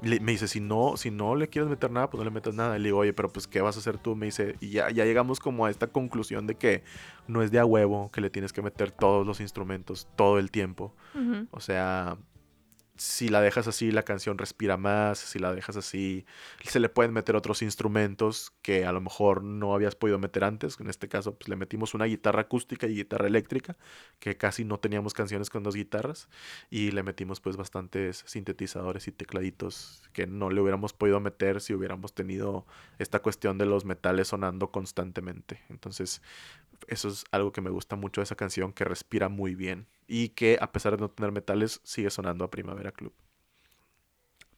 [0.00, 2.54] le- me dice, si no, si no le quieres meter nada, pues no le metas
[2.54, 2.76] nada.
[2.76, 4.14] Y le digo, oye, pero pues, ¿qué vas a hacer tú?
[4.14, 6.84] Me dice, y ya, ya llegamos como a esta conclusión de que
[7.26, 10.52] no es de a huevo que le tienes que meter todos los instrumentos todo el
[10.52, 10.94] tiempo.
[11.16, 11.48] Ujú.
[11.50, 12.16] O sea,
[12.98, 15.18] si la dejas así, la canción respira más.
[15.18, 16.26] Si la dejas así,
[16.64, 20.78] se le pueden meter otros instrumentos que a lo mejor no habías podido meter antes.
[20.80, 23.76] En este caso, pues le metimos una guitarra acústica y guitarra eléctrica,
[24.18, 26.28] que casi no teníamos canciones con dos guitarras.
[26.70, 31.74] Y le metimos pues bastantes sintetizadores y tecladitos que no le hubiéramos podido meter si
[31.74, 32.66] hubiéramos tenido
[32.98, 35.62] esta cuestión de los metales sonando constantemente.
[35.68, 36.20] Entonces,
[36.88, 40.30] eso es algo que me gusta mucho de esa canción, que respira muy bien y
[40.30, 43.12] que a pesar de no tener metales, sigue sonando a Primavera Club.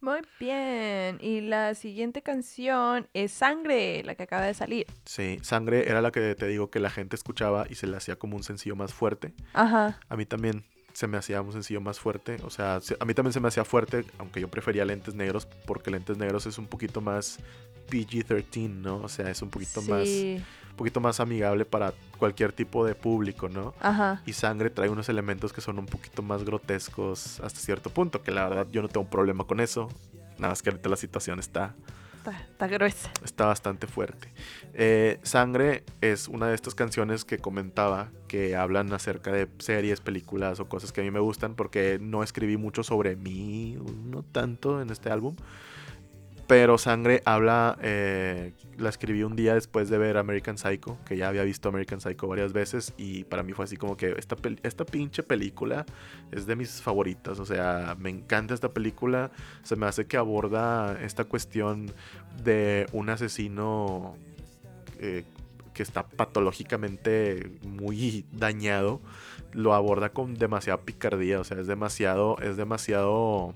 [0.00, 1.18] Muy bien.
[1.20, 4.86] Y la siguiente canción es Sangre, la que acaba de salir.
[5.04, 8.16] Sí, Sangre era la que te digo que la gente escuchaba y se le hacía
[8.16, 9.34] como un sencillo más fuerte.
[9.52, 10.00] Ajá.
[10.08, 12.36] A mí también se me hacía un sencillo más fuerte.
[12.44, 15.46] O sea, se- a mí también se me hacía fuerte, aunque yo prefería lentes negros,
[15.66, 17.38] porque lentes negros es un poquito más
[17.90, 19.02] PG-13, ¿no?
[19.02, 20.42] O sea, es un poquito más Sí.
[20.70, 23.74] Un poquito más amigable para cualquier tipo de público, ¿no?
[23.80, 24.22] Ajá.
[24.26, 28.30] Y Sangre trae unos elementos que son un poquito más grotescos hasta cierto punto, que
[28.30, 29.88] la verdad yo no tengo un problema con eso.
[30.38, 31.74] Nada más que ahorita la situación está,
[32.18, 33.10] Está, está gruesa.
[33.24, 34.32] está bastante fuerte.
[34.74, 40.60] Eh, Sangre es una de estas canciones que comentaba que hablan acerca de series, películas
[40.60, 44.82] o cosas que a mí me gustan, porque no escribí mucho sobre mí, no tanto
[44.82, 45.34] en este álbum.
[46.50, 51.28] Pero Sangre habla, eh, la escribí un día después de ver American Psycho, que ya
[51.28, 54.34] había visto American Psycho varias veces y para mí fue así como que esta,
[54.64, 55.86] esta pinche película
[56.32, 59.30] es de mis favoritas, o sea, me encanta esta película,
[59.62, 61.92] se me hace que aborda esta cuestión
[62.42, 64.16] de un asesino
[64.98, 65.22] eh,
[65.72, 69.00] que está patológicamente muy dañado,
[69.52, 73.54] lo aborda con demasiada picardía, o sea, es demasiado, es demasiado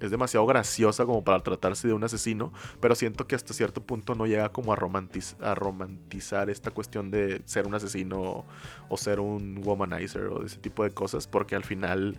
[0.00, 4.14] es demasiado graciosa como para tratarse de un asesino, pero siento que hasta cierto punto
[4.14, 8.44] no llega como a, romantiz- a romantizar esta cuestión de ser un asesino
[8.88, 12.16] o ser un womanizer o de ese tipo de cosas, porque al final,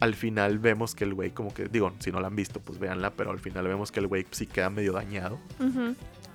[0.00, 2.78] al final vemos que el güey como que, digo, si no la han visto, pues
[2.78, 5.38] véanla, pero al final vemos que el güey sí queda medio dañado.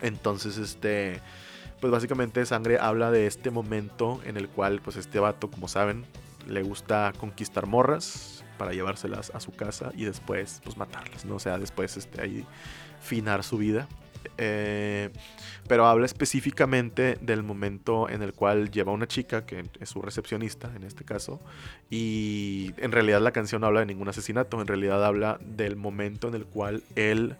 [0.01, 1.19] Entonces, este,
[1.81, 6.05] pues básicamente Sangre habla de este momento en el cual, pues este vato, como saben,
[6.47, 11.35] le gusta conquistar morras para llevárselas a su casa y después, pues matarlas, ¿no?
[11.35, 12.45] O sea, después, este, ahí
[13.01, 13.87] finar su vida.
[14.37, 15.09] Eh,
[15.67, 20.71] pero habla específicamente del momento en el cual lleva una chica, que es su recepcionista
[20.75, 21.39] en este caso,
[21.89, 26.27] y en realidad la canción no habla de ningún asesinato, en realidad habla del momento
[26.27, 27.35] en el cual él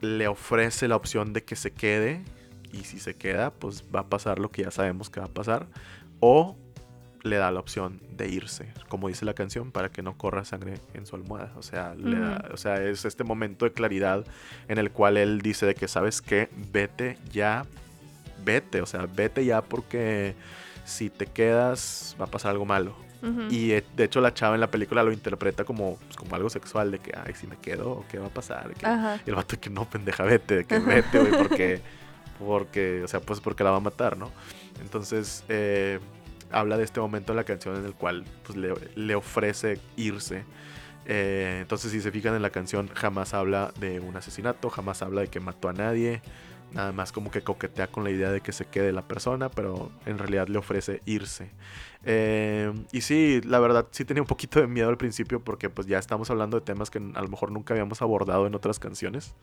[0.00, 2.22] le ofrece la opción de que se quede
[2.72, 5.30] y si se queda pues va a pasar lo que ya sabemos que va a
[5.30, 5.66] pasar
[6.20, 6.56] o
[7.28, 10.74] le da la opción de irse, como dice la canción, para que no corra sangre
[10.94, 11.52] en su almohada.
[11.56, 12.54] O sea, le da- Ujú.
[12.54, 14.24] o sea, es este momento de claridad
[14.68, 16.48] en el cual él dice de que, ¿sabes qué?
[16.72, 17.64] Vete ya,
[18.44, 20.34] vete, o sea, vete ya porque
[20.84, 22.94] si te quedas va a pasar algo malo.
[23.22, 23.42] Ujú.
[23.50, 26.48] Y eh, de hecho la chava en la película lo interpreta como, pues, como algo
[26.50, 28.72] sexual, de que, ay, si me quedo, ¿qué va a pasar?
[28.74, 28.86] Que-
[29.26, 31.80] y el vato que no, pendeja, vete, de que vete, güey, porque,
[32.38, 34.30] porque, o sea, pues porque la va a matar, ¿no?
[34.80, 35.98] Entonces, eh,
[36.50, 40.44] habla de este momento de la canción en el cual pues, le, le ofrece irse.
[41.06, 45.22] Eh, entonces, si se fijan en la canción, jamás habla de un asesinato, jamás habla
[45.22, 46.20] de que mató a nadie.
[46.72, 49.90] Nada más como que coquetea con la idea de que se quede la persona, pero
[50.04, 51.50] en realidad le ofrece irse.
[52.04, 55.86] Eh, y sí, la verdad sí tenía un poquito de miedo al principio porque pues
[55.86, 59.34] ya estamos hablando de temas que a lo mejor nunca habíamos abordado en otras canciones.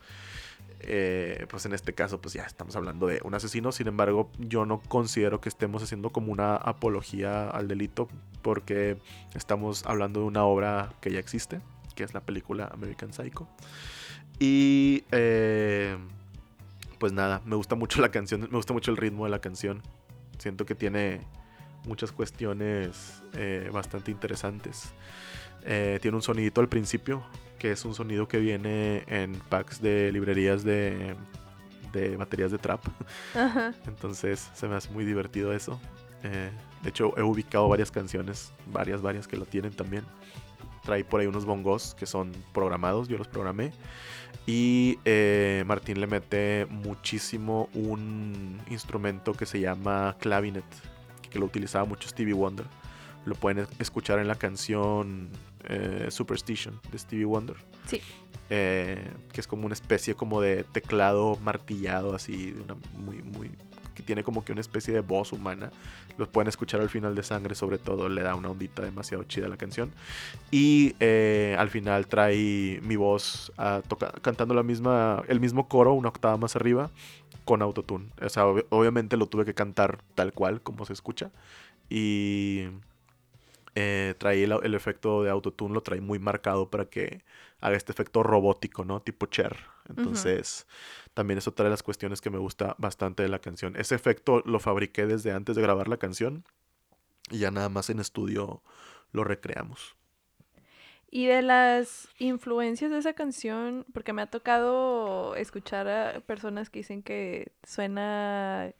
[0.80, 4.66] Eh, pues en este caso pues ya estamos hablando de un asesino, sin embargo yo
[4.66, 8.08] no considero que estemos haciendo como una apología al delito
[8.42, 8.98] porque
[9.34, 11.60] estamos hablando de una obra que ya existe,
[11.94, 13.48] que es la película American Psycho.
[14.38, 15.96] Y eh,
[16.98, 19.82] pues nada, me gusta mucho la canción, me gusta mucho el ritmo de la canción.
[20.38, 21.22] Siento que tiene
[21.86, 24.92] muchas cuestiones eh, bastante interesantes.
[25.66, 27.24] Eh, tiene un sonidito al principio,
[27.58, 31.16] que es un sonido que viene en packs de librerías de,
[31.92, 32.84] de baterías de trap.
[33.34, 33.74] Ajá.
[33.86, 35.80] Entonces se me hace muy divertido eso.
[36.22, 36.50] Eh,
[36.82, 40.04] de hecho, he ubicado varias canciones, varias, varias que lo tienen también.
[40.84, 43.72] Trae por ahí unos bongos que son programados, yo los programé.
[44.46, 50.64] Y eh, Martín le mete muchísimo un instrumento que se llama clavinet,
[51.28, 52.66] que lo utilizaba mucho Stevie Wonder.
[53.24, 55.30] Lo pueden escuchar en la canción
[55.66, 57.56] eh, Superstition de Stevie Wonder.
[57.86, 58.00] Sí.
[58.48, 63.50] Eh, que es como una especie como de teclado martillado así, de una muy, muy
[63.94, 65.70] que tiene como que una especie de voz humana.
[66.18, 69.46] Los pueden escuchar al final de Sangre, sobre todo, le da una ondita demasiado chida
[69.46, 69.90] a la canción.
[70.50, 75.94] Y eh, al final trae mi voz a toca- cantando la misma, el mismo coro,
[75.94, 76.90] una octava más arriba,
[77.46, 78.10] con autotune.
[78.20, 81.30] O sea, ob- obviamente lo tuve que cantar tal cual, como se escucha.
[81.88, 82.66] Y
[83.78, 87.24] eh, trae el, el efecto de autotune, lo trae muy marcado para que
[87.60, 89.02] haga este efecto robótico, ¿no?
[89.02, 89.54] Tipo Cher.
[89.88, 90.66] Entonces,
[91.12, 93.76] también es otra de las cuestiones que me gusta bastante de la canción.
[93.76, 96.44] Ese efecto lo fabriqué desde antes de grabar la canción
[97.30, 98.62] y ya nada más en estudio
[99.12, 99.94] lo recreamos.
[101.10, 106.78] Y de las influencias de esa canción, porque me ha tocado escuchar a personas que
[106.78, 108.72] dicen que suena,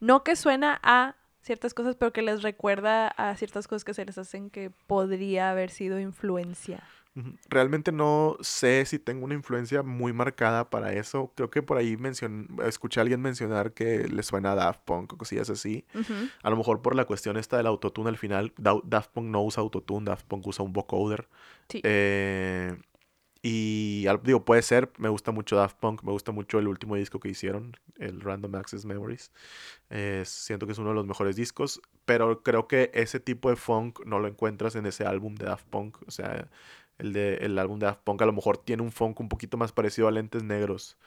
[0.00, 4.04] no que suena a ciertas cosas, pero que les recuerda a ciertas cosas que se
[4.04, 6.82] les hacen que podría haber sido influencia.
[7.48, 11.32] Realmente no sé si tengo una influencia muy marcada para eso.
[11.34, 15.12] Creo que por ahí mencion- escuché a alguien mencionar que le suena a Daft Punk
[15.14, 15.84] o cosillas así.
[15.92, 16.14] Ujú.
[16.42, 19.42] A lo mejor por la cuestión esta del autotune al final, Da- Daft Punk no
[19.42, 21.28] usa autotune, Daft Punk usa un vocoder.
[21.68, 21.80] Sí.
[21.82, 22.76] Eh,
[23.42, 27.20] y digo, puede ser, me gusta mucho Daft Punk, me gusta mucho el último disco
[27.20, 29.32] que hicieron, el Random Access Memories.
[29.88, 33.56] Eh, siento que es uno de los mejores discos, pero creo que ese tipo de
[33.56, 35.98] funk no lo encuentras en ese álbum de Daft Punk.
[36.06, 36.48] O sea,
[36.98, 39.56] el, de, el álbum de Daft Punk a lo mejor tiene un funk un poquito
[39.56, 40.98] más parecido a Lentes Negros.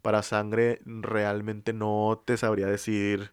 [0.00, 3.32] Para Sangre realmente no te sabría decir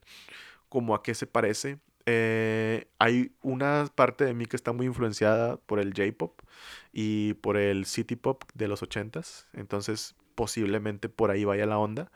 [0.69, 1.79] como a qué se parece.
[2.11, 6.41] Eh, hay una parte de mí que está muy influenciada por el J-pop
[6.91, 9.47] y por el city pop de los 80s.
[9.53, 12.11] Entonces, posiblemente por ahí vaya la onda.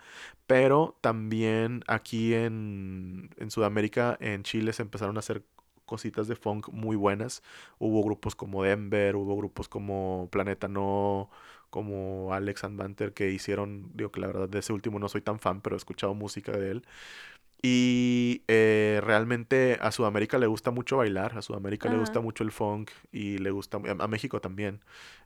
[0.48, 5.44] Pero también aquí en, en Sudamérica, en Chile, se empezaron a hacer
[5.86, 7.44] cositas de funk muy buenas.
[7.80, 11.30] Hubo grupos como Denver, hubo grupos como Planeta No,
[11.70, 15.22] como Alex and Banter que hicieron, digo que la verdad de ese último no soy
[15.22, 16.86] tan fan, pero he escuchado música de él.
[17.66, 22.52] Y eh, realmente a Sudamérica le gusta mucho bailar, a Sudamérica le gusta mucho el
[22.52, 24.82] funk y le gusta, a a México también.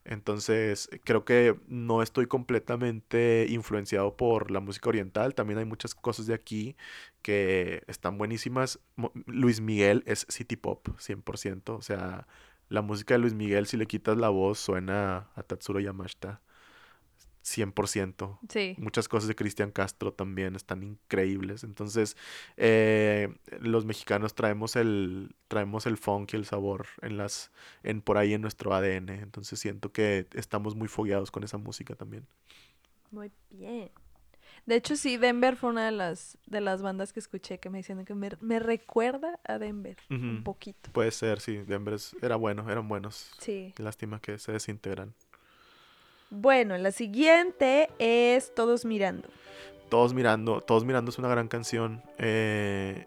[0.06, 5.34] Entonces, creo que no estoy completamente influenciado por la música oriental.
[5.34, 6.76] También hay muchas cosas de aquí
[7.24, 8.80] que están buenísimas.
[9.26, 11.76] Luis Miguel es city pop, 100%.
[11.76, 12.28] O sea,
[12.70, 16.42] la música de Luis Miguel, si le quitas la voz, suena a Tatsuro Yamashita,
[17.48, 18.40] 100%.
[18.50, 18.76] Sí.
[18.78, 21.64] Muchas cosas de Cristian Castro también están increíbles.
[21.64, 22.18] Entonces,
[22.58, 27.52] eh, los mexicanos traemos el, traemos el funk y el sabor en las,
[27.84, 29.10] en por ahí en nuestro ADN.
[29.22, 32.28] Entonces siento que estamos muy fogueados con esa música también.
[33.12, 33.90] Muy bien.
[34.66, 37.78] De hecho, sí, Denver fue una de las, de las bandas que escuché que me
[37.78, 40.92] decían que me, me recuerda a Denver un poquito.
[40.92, 41.58] Puede ser, sí.
[41.60, 43.32] Denver es- era bueno, eran buenos.
[43.40, 43.74] Sí.
[43.78, 45.14] Lástima que se desintegran.
[46.30, 49.30] Bueno, la siguiente es Todos Mirando.
[49.90, 52.04] Todos mirando, todos mirando es una gran canción.
[52.18, 53.06] Eh,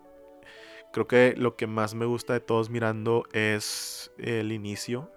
[0.92, 5.12] creo que lo que más me gusta de todos mirando es el inicio.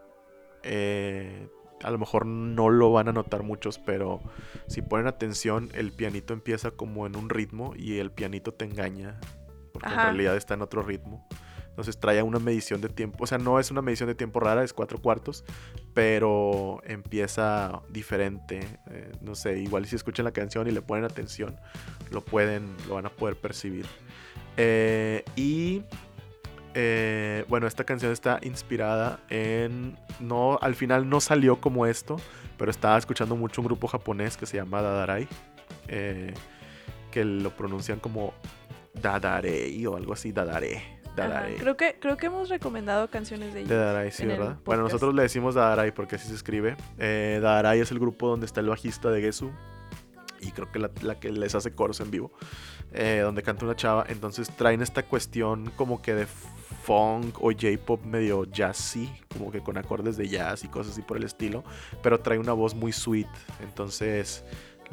[0.64, 1.47] Eh,
[1.82, 4.22] a lo mejor no lo van a notar muchos, pero
[4.68, 9.22] si ponen atención, el pianito empieza como en un ritmo y el pianito te engaña,
[9.72, 11.26] porque en realidad está en otro ritmo.
[11.74, 14.64] Entonces trae una medición de tiempo, o sea, no es una medición de tiempo rara,
[14.64, 15.44] es cuatro cuartos,
[15.96, 18.60] pero empieza diferente.
[18.92, 21.56] eh, no sé, igual si escuchan la canción y le ponen atención,
[22.12, 23.88] lo pueden, lo van a poder percibir.
[24.56, 25.82] Eh, y
[26.76, 29.98] eh, bueno, esta canción está inspirada en.
[30.20, 32.18] No, al final no salió como esto,
[32.56, 35.28] pero estaba escuchando mucho un grupo japonés que se llama Dadarai,
[35.88, 38.36] que lo pronuncian como
[38.94, 41.03] Dadarei o algo así, Dadare.
[41.18, 41.55] Ajá, Dadare.
[41.55, 43.70] Creo que, creo que hemos recomendado canciones de ellos.
[43.70, 44.57] De Dadarai, sí, ¿verdad?
[44.66, 46.76] Bueno, nosotros le decimos Dadarai porque así se escribe.
[46.97, 47.41] Eh,
[47.76, 49.51] es el grupo donde está el bajista de Gesu.
[50.39, 52.32] Y creo que la, la que les hace coros en vivo.
[52.93, 54.05] eh, donde canta una chava.
[54.09, 59.09] Entonces traen esta cuestión como que de funk o J-pop medio jazzy.
[59.32, 61.64] Como que con acordes de jazz y cosas así por el estilo.
[62.01, 63.28] Pero trae una voz muy sweet.
[63.61, 64.43] Entonces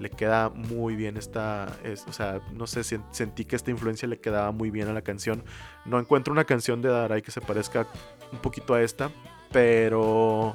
[0.01, 4.09] le queda muy bien esta, es- o sea, no sé, sen- sentí que esta influencia
[4.09, 5.45] le quedaba muy bien a la canción.
[5.85, 7.87] No encuentro una canción de Darai que se parezca
[8.33, 9.11] un poquito a esta,
[9.53, 10.55] pero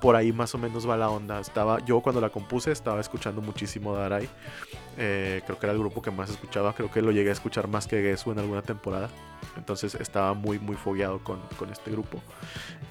[0.00, 1.40] por ahí más o menos va la onda.
[1.40, 4.28] Estaba, yo cuando la compuse estaba escuchando muchísimo Darai.
[4.98, 6.72] Eh, creo que era el grupo que más escuchaba.
[6.74, 9.08] Creo que lo llegué a escuchar más que Gesu en alguna temporada.
[9.56, 12.20] Entonces estaba muy, muy fogueado con, con este grupo.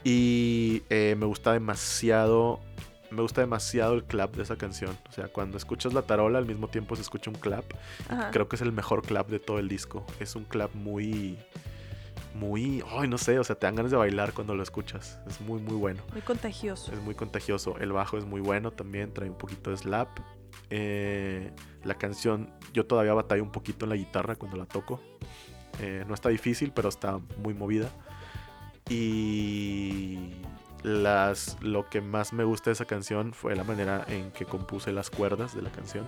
[0.03, 2.59] Y eh, me gusta demasiado.
[3.15, 4.97] Me gusta demasiado el clap de esa canción.
[5.09, 7.63] O sea, cuando escuchas la tarola, al mismo tiempo se escucha un clap.
[8.09, 8.29] Ajá.
[8.31, 10.05] Creo que es el mejor clap de todo el disco.
[10.19, 11.39] Es un clap muy.
[12.33, 12.83] Muy.
[12.89, 13.39] Ay, no sé.
[13.39, 15.17] O sea, te dan ganas de bailar cuando lo escuchas.
[15.27, 16.03] Es muy, muy bueno.
[16.11, 16.91] Muy contagioso.
[16.91, 17.77] Es muy contagioso.
[17.79, 19.13] El bajo es muy bueno también.
[19.13, 20.09] Trae un poquito de slap.
[20.69, 21.53] Eh,
[21.83, 24.99] la canción, yo todavía batallo un poquito en la guitarra cuando la toco.
[25.79, 27.89] Eh, no está difícil, pero está muy movida.
[28.89, 30.31] Y
[30.85, 34.91] las, lo que más me gusta de esa canción fue la manera en que compuse
[34.91, 36.07] las cuerdas de la canción.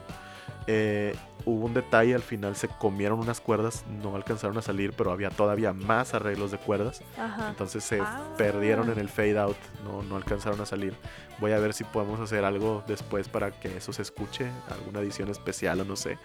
[0.67, 1.15] Eh,
[1.45, 5.31] hubo un detalle, al final se comieron unas cuerdas, no alcanzaron a salir, pero había
[5.31, 7.01] todavía más arreglos de cuerdas.
[7.17, 7.49] Ajá.
[7.49, 8.21] Entonces se Ah.
[8.37, 10.93] perdieron en el fade out, no, no alcanzaron a salir.
[11.39, 15.29] Voy a ver si podemos hacer algo después para que eso se escuche, alguna edición
[15.29, 16.19] especial o no sé,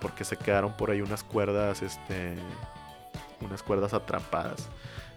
[0.00, 2.34] porque se quedaron por ahí unas cuerdas, este,
[3.42, 4.68] unas cuerdas atrapadas.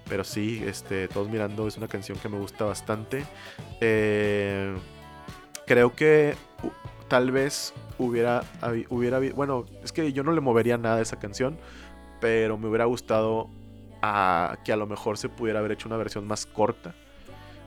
[0.10, 3.24] Pero sí, este, todos mirando es una canción que me gusta bastante.
[3.80, 4.76] Eh,
[5.66, 6.36] creo que
[7.08, 8.44] tal vez hubiera,
[8.90, 11.58] hubiera, bueno, es que yo no le movería nada a esa canción,
[12.20, 13.50] pero me hubiera gustado
[14.64, 16.94] que a lo mejor se pudiera haber hecho una versión más corta,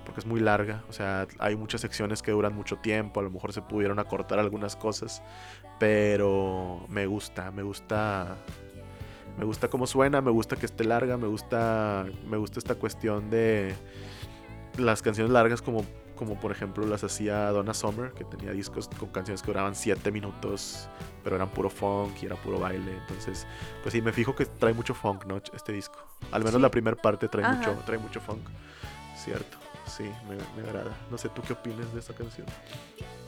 [0.04, 3.30] porque es muy larga, o sea, hay muchas secciones que duran mucho tiempo, a lo
[3.30, 5.22] mejor se pudieron acortar algunas cosas,
[5.78, 8.36] pero me gusta, me gusta
[9.38, 13.30] me gusta cómo suena, me gusta que esté larga, me gusta me gusta esta cuestión
[13.30, 13.74] de
[14.78, 15.84] las canciones largas como
[16.16, 20.10] como por ejemplo las hacía Donna Summer, que tenía discos con canciones que duraban 7
[20.10, 20.88] minutos,
[21.22, 22.90] pero eran puro funk y era puro baile.
[23.02, 23.46] Entonces,
[23.82, 25.36] pues sí, me fijo que trae mucho funk, ¿no?
[25.36, 25.98] Este disco.
[26.32, 26.62] Al menos Sí.
[26.62, 27.56] la primera parte trae Ajá.
[27.56, 28.40] mucho, trae mucho funk.
[29.14, 30.96] Cierto, sí, me, me agrada.
[31.10, 32.46] No sé, ¿tú qué opinas de esta canción?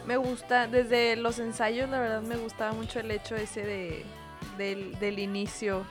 [0.06, 4.06] Me gusta, desde los ensayos, la verdad me gustaba mucho el hecho ese de,
[4.59, 5.84] del, del inicio,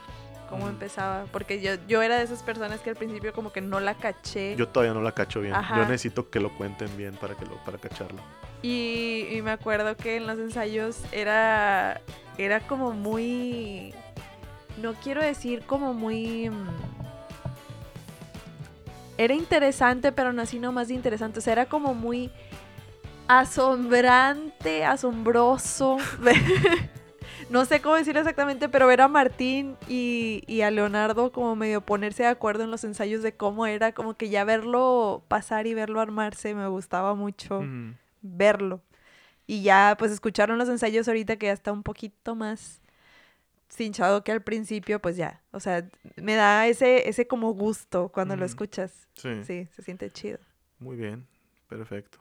[0.48, 1.24] cómo empezaba.
[1.32, 4.54] Porque yo, yo era de esas personas que al principio como que no la caché.
[4.56, 5.54] Yo todavía no la cacho bien.
[5.54, 5.76] Ajá.
[5.76, 8.20] Yo necesito que lo cuenten bien para que lo para cacharlo.
[8.62, 12.00] Y, y me acuerdo que en los ensayos era,
[12.36, 13.94] era como muy...
[14.80, 16.50] No quiero decir como muy...
[16.50, 16.68] mm,
[19.16, 21.38] Era interesante, pero no así nomás de interesante.
[21.40, 22.30] O sea, era como muy
[23.28, 25.98] asombrante, asombroso.
[27.50, 31.80] no sé cómo decirlo exactamente, pero ver a Martín y, y a Leonardo como medio
[31.80, 35.74] ponerse de acuerdo en los ensayos de cómo era, como que ya verlo pasar y
[35.74, 37.64] verlo armarse me gustaba mucho
[38.22, 38.82] verlo.
[39.46, 42.82] Y ya, pues escucharon los ensayos ahorita que ya está un poquito más
[43.70, 45.40] cinchado que al principio, pues ya.
[45.52, 49.08] O sea, me da ese, ese como gusto cuando lo escuchas.
[49.14, 50.38] Sí, Sí, se siente chido.
[50.78, 51.26] muy bien.
[51.68, 52.18] Perfecto.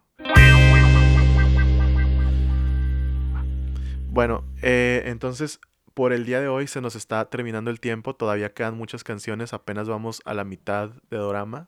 [4.17, 5.59] Bueno, eh, entonces
[5.93, 8.15] por el día de hoy se nos está terminando el tiempo.
[8.15, 9.53] Todavía quedan muchas canciones.
[9.53, 11.67] Apenas vamos a la mitad de Dorama.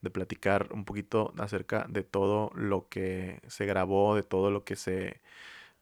[0.00, 4.74] De platicar un poquito acerca de todo lo que se grabó, de todo lo que
[4.74, 5.20] se.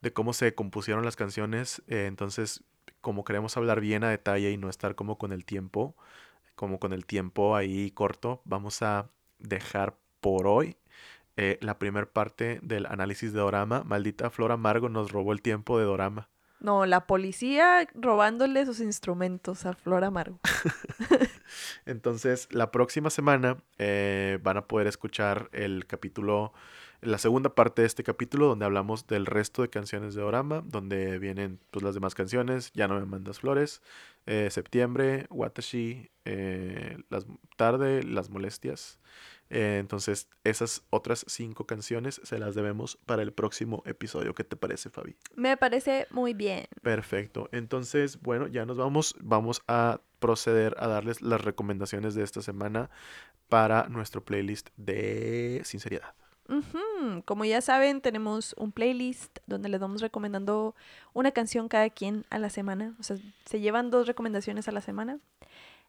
[0.02, 1.82] de cómo se compusieron las canciones.
[1.88, 2.62] Eh, entonces,
[3.00, 5.96] como queremos hablar bien a detalle y no estar como con el tiempo,
[6.56, 9.08] como con el tiempo ahí corto, vamos a
[9.38, 10.76] dejar por hoy
[11.36, 13.84] eh, la primera parte del análisis de Dorama.
[13.84, 16.28] Maldita Flor Amargo nos robó el tiempo de Dorama.
[16.62, 20.38] No, la policía robándole sus instrumentos a Flor Amargo.
[21.86, 26.52] Entonces, la próxima semana eh, van a poder escuchar el capítulo,
[27.00, 31.18] la segunda parte de este capítulo, donde hablamos del resto de canciones de Dorama, donde
[31.18, 33.82] vienen pues, las demás canciones, Ya no me mandas flores,
[34.26, 37.26] eh, Septiembre, Watashi, eh, las,
[37.56, 39.00] Tarde, Las Molestias.
[39.54, 44.34] Eh, entonces, esas otras cinco canciones se las debemos para el próximo episodio.
[44.34, 45.14] ¿Qué te parece, Fabi?
[45.34, 46.66] Me parece muy bien.
[46.80, 47.50] Perfecto.
[47.52, 49.14] Entonces, bueno, ya nos vamos.
[49.20, 52.88] Vamos a proceder a darles las recomendaciones de esta semana
[53.50, 56.14] para nuestro playlist de sinceridad.
[57.26, 60.74] Como ya saben, tenemos un playlist donde les vamos recomendando
[61.12, 62.94] una canción cada quien a la semana.
[63.00, 65.18] O sea, se llevan dos recomendaciones a la semana.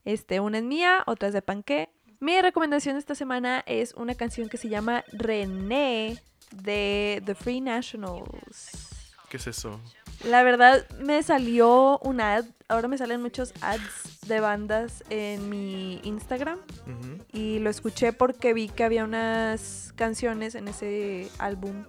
[0.03, 1.89] Este, una es mía, otra es de Panqué.
[2.23, 8.71] Mi recomendación esta semana es una canción que se llama René de The Free Nationals.
[9.27, 9.81] ¿Qué es eso?
[10.23, 15.99] La verdad me salió un ad, ahora me salen muchos ads de bandas en mi
[16.05, 16.59] Instagram
[17.33, 21.83] y lo escuché porque vi que había unas canciones en ese álbum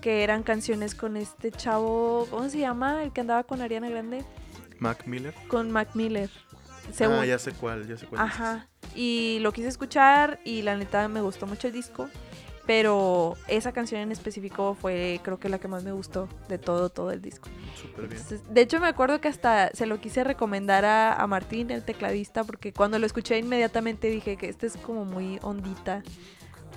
[0.00, 3.04] que eran canciones con este chavo, ¿cómo se llama?
[3.04, 4.24] El que andaba con Ariana Grande,
[4.80, 5.34] Mac Miller.
[5.46, 6.30] con Mac Miller.
[6.92, 8.22] Según- Ah, ya sé cuál, ya sé cuál.
[8.22, 8.66] Ajá.
[8.94, 12.08] Y lo quise escuchar y la neta me gustó mucho el disco.
[12.66, 16.90] Pero esa canción en específico fue creo que la que más me gustó de todo,
[16.90, 17.48] todo el disco.
[17.80, 18.20] Súper bien.
[18.20, 21.82] Entonces, de hecho me acuerdo que hasta se lo quise recomendar a, a Martín, el
[21.82, 26.02] tecladista, porque cuando lo escuché inmediatamente dije que este es como muy ondita.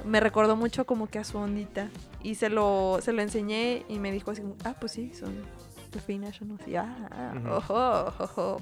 [0.06, 1.90] Me recordó mucho como que a su ondita.
[2.24, 5.36] Y se lo, se lo enseñé y me dijo así, ah, pues sí, son
[5.90, 6.66] The Free Nationals.
[6.70, 8.62] Y ah, ah, ojo, ojo.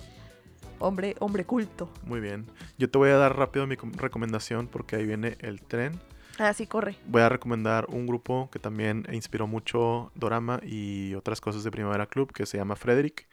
[0.79, 1.89] Hombre, hombre culto.
[2.03, 2.45] Muy bien.
[2.77, 5.99] Yo te voy a dar rápido mi com- recomendación porque ahí viene el tren.
[6.37, 6.95] Ah, sí, corre.
[7.05, 12.05] Voy a recomendar un grupo que también inspiró mucho Dorama y otras cosas de Primavera
[12.05, 13.27] Club que se llama Frederick.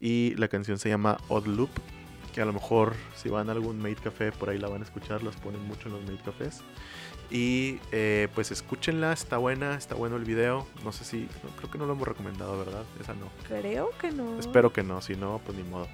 [0.00, 1.70] Y la canción se llama Odd Loop,
[2.34, 4.84] que a lo mejor si van a algún Made Café por ahí la van a
[4.84, 6.62] escuchar, las ponen mucho en los Made Cafés.
[7.30, 10.66] Y eh, pues escúchenla, está buena, está bueno el video.
[10.82, 12.82] No sé si, no, creo que no lo hemos recomendado, ¿verdad?
[13.00, 13.30] Esa no.
[13.46, 14.40] Creo que no.
[14.40, 15.86] Espero que no, si no, pues ni modo.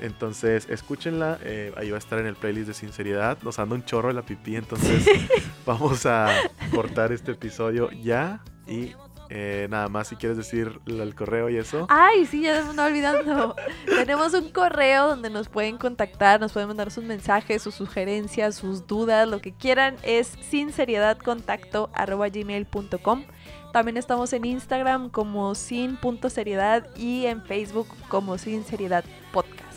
[0.00, 3.38] Entonces, escúchenla, eh, ahí va a estar en el playlist de sinceridad.
[3.42, 5.06] Nos anda un chorro de la pipí, entonces
[5.66, 6.28] vamos a
[6.72, 8.42] cortar este episodio ya.
[8.66, 8.94] Y
[9.30, 11.86] eh, nada más si quieres decir el correo y eso.
[11.90, 13.54] Ay, sí, ya me estaba olvidando.
[13.86, 18.86] Tenemos un correo donde nos pueden contactar, nos pueden mandar sus mensajes, sus sugerencias, sus
[18.86, 19.96] dudas, lo que quieran.
[20.02, 23.24] Es sinceriedadcontacto.gmail.com
[23.72, 29.67] También estamos en Instagram como sin.seriedad y en Facebook como Sinceriedad Podcast.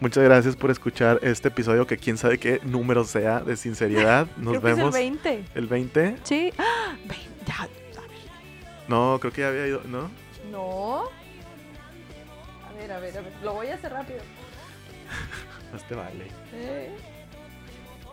[0.00, 4.28] Muchas gracias por escuchar este episodio que quién sabe qué número sea de sinceridad.
[4.36, 4.94] Nos Creo que es vemos.
[4.96, 5.44] el 20.
[5.56, 6.16] ¿El 20?
[6.22, 6.52] Sí.
[6.58, 6.94] ¡Ah!
[7.04, 8.10] Ve- ya, a ver.
[8.86, 10.08] No, creo que ya había ido, ¿no?
[10.52, 11.02] No.
[12.68, 13.32] A ver, a ver, a ver.
[13.42, 14.20] Lo voy a hacer rápido.
[15.72, 16.26] Más te vale.
[16.54, 16.90] Eh,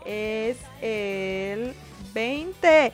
[0.04, 1.72] Es el
[2.20, 2.92] 20.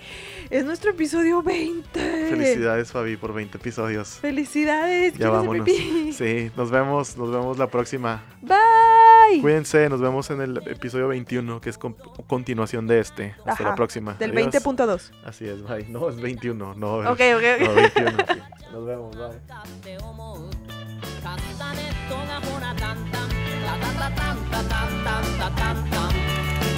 [0.51, 2.29] Es nuestro episodio 20.
[2.29, 4.09] Felicidades, Fabi, por 20 episodios.
[4.21, 5.15] Felicidades.
[5.17, 5.65] Ya vámonos.
[5.65, 6.13] pipí.
[6.19, 8.23] Sí, nos vemos, nos vemos la próxima.
[8.43, 9.41] Bye.
[9.41, 11.95] Cuídense, nos vemos en el episodio 21, que es con-
[12.27, 13.35] continuación de este.
[13.39, 14.15] Hasta Ajá, la próxima.
[14.15, 14.53] Del Adiós.
[14.55, 15.13] 20.2.
[15.25, 15.87] Así es, bye.
[15.89, 16.97] No, es 21, no.
[16.97, 17.21] Ok, ok,
[17.61, 17.77] No, ok.
[17.77, 18.41] 21, sí.
[18.73, 19.39] Nos vemos, bye.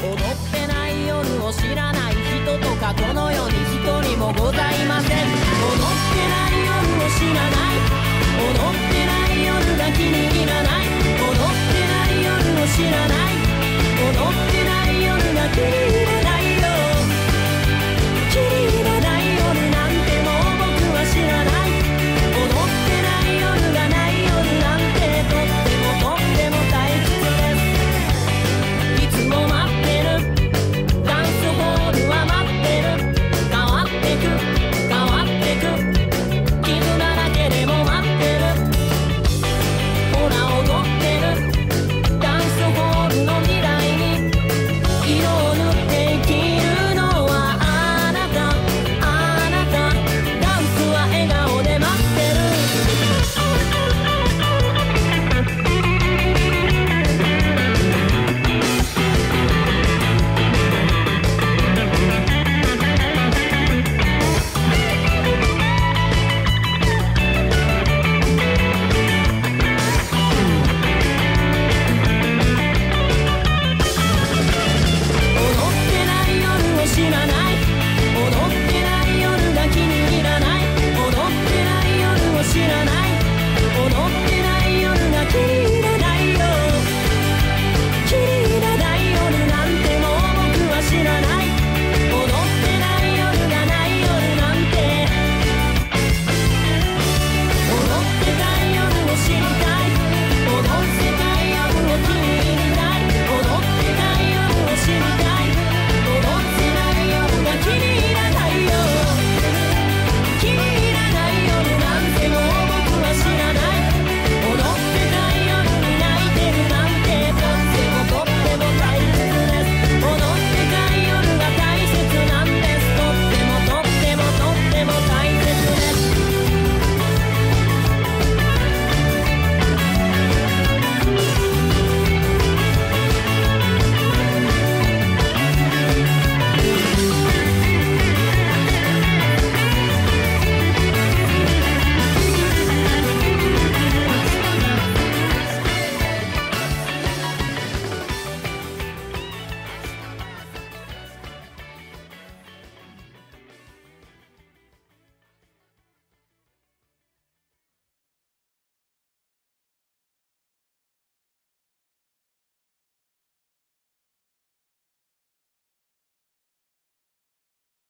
[0.05, 0.17] 踊っ
[0.53, 5.17] てない夜を知らない人とかこの世に一人もございません。
[5.17, 7.81] 踊ってない夜を知らない
[8.37, 10.85] 踊ってない夜が気に入らない。
[10.85, 13.41] 踊ってない夜を知らない。
[14.05, 16.24] 踊ってない夜が気に入らない。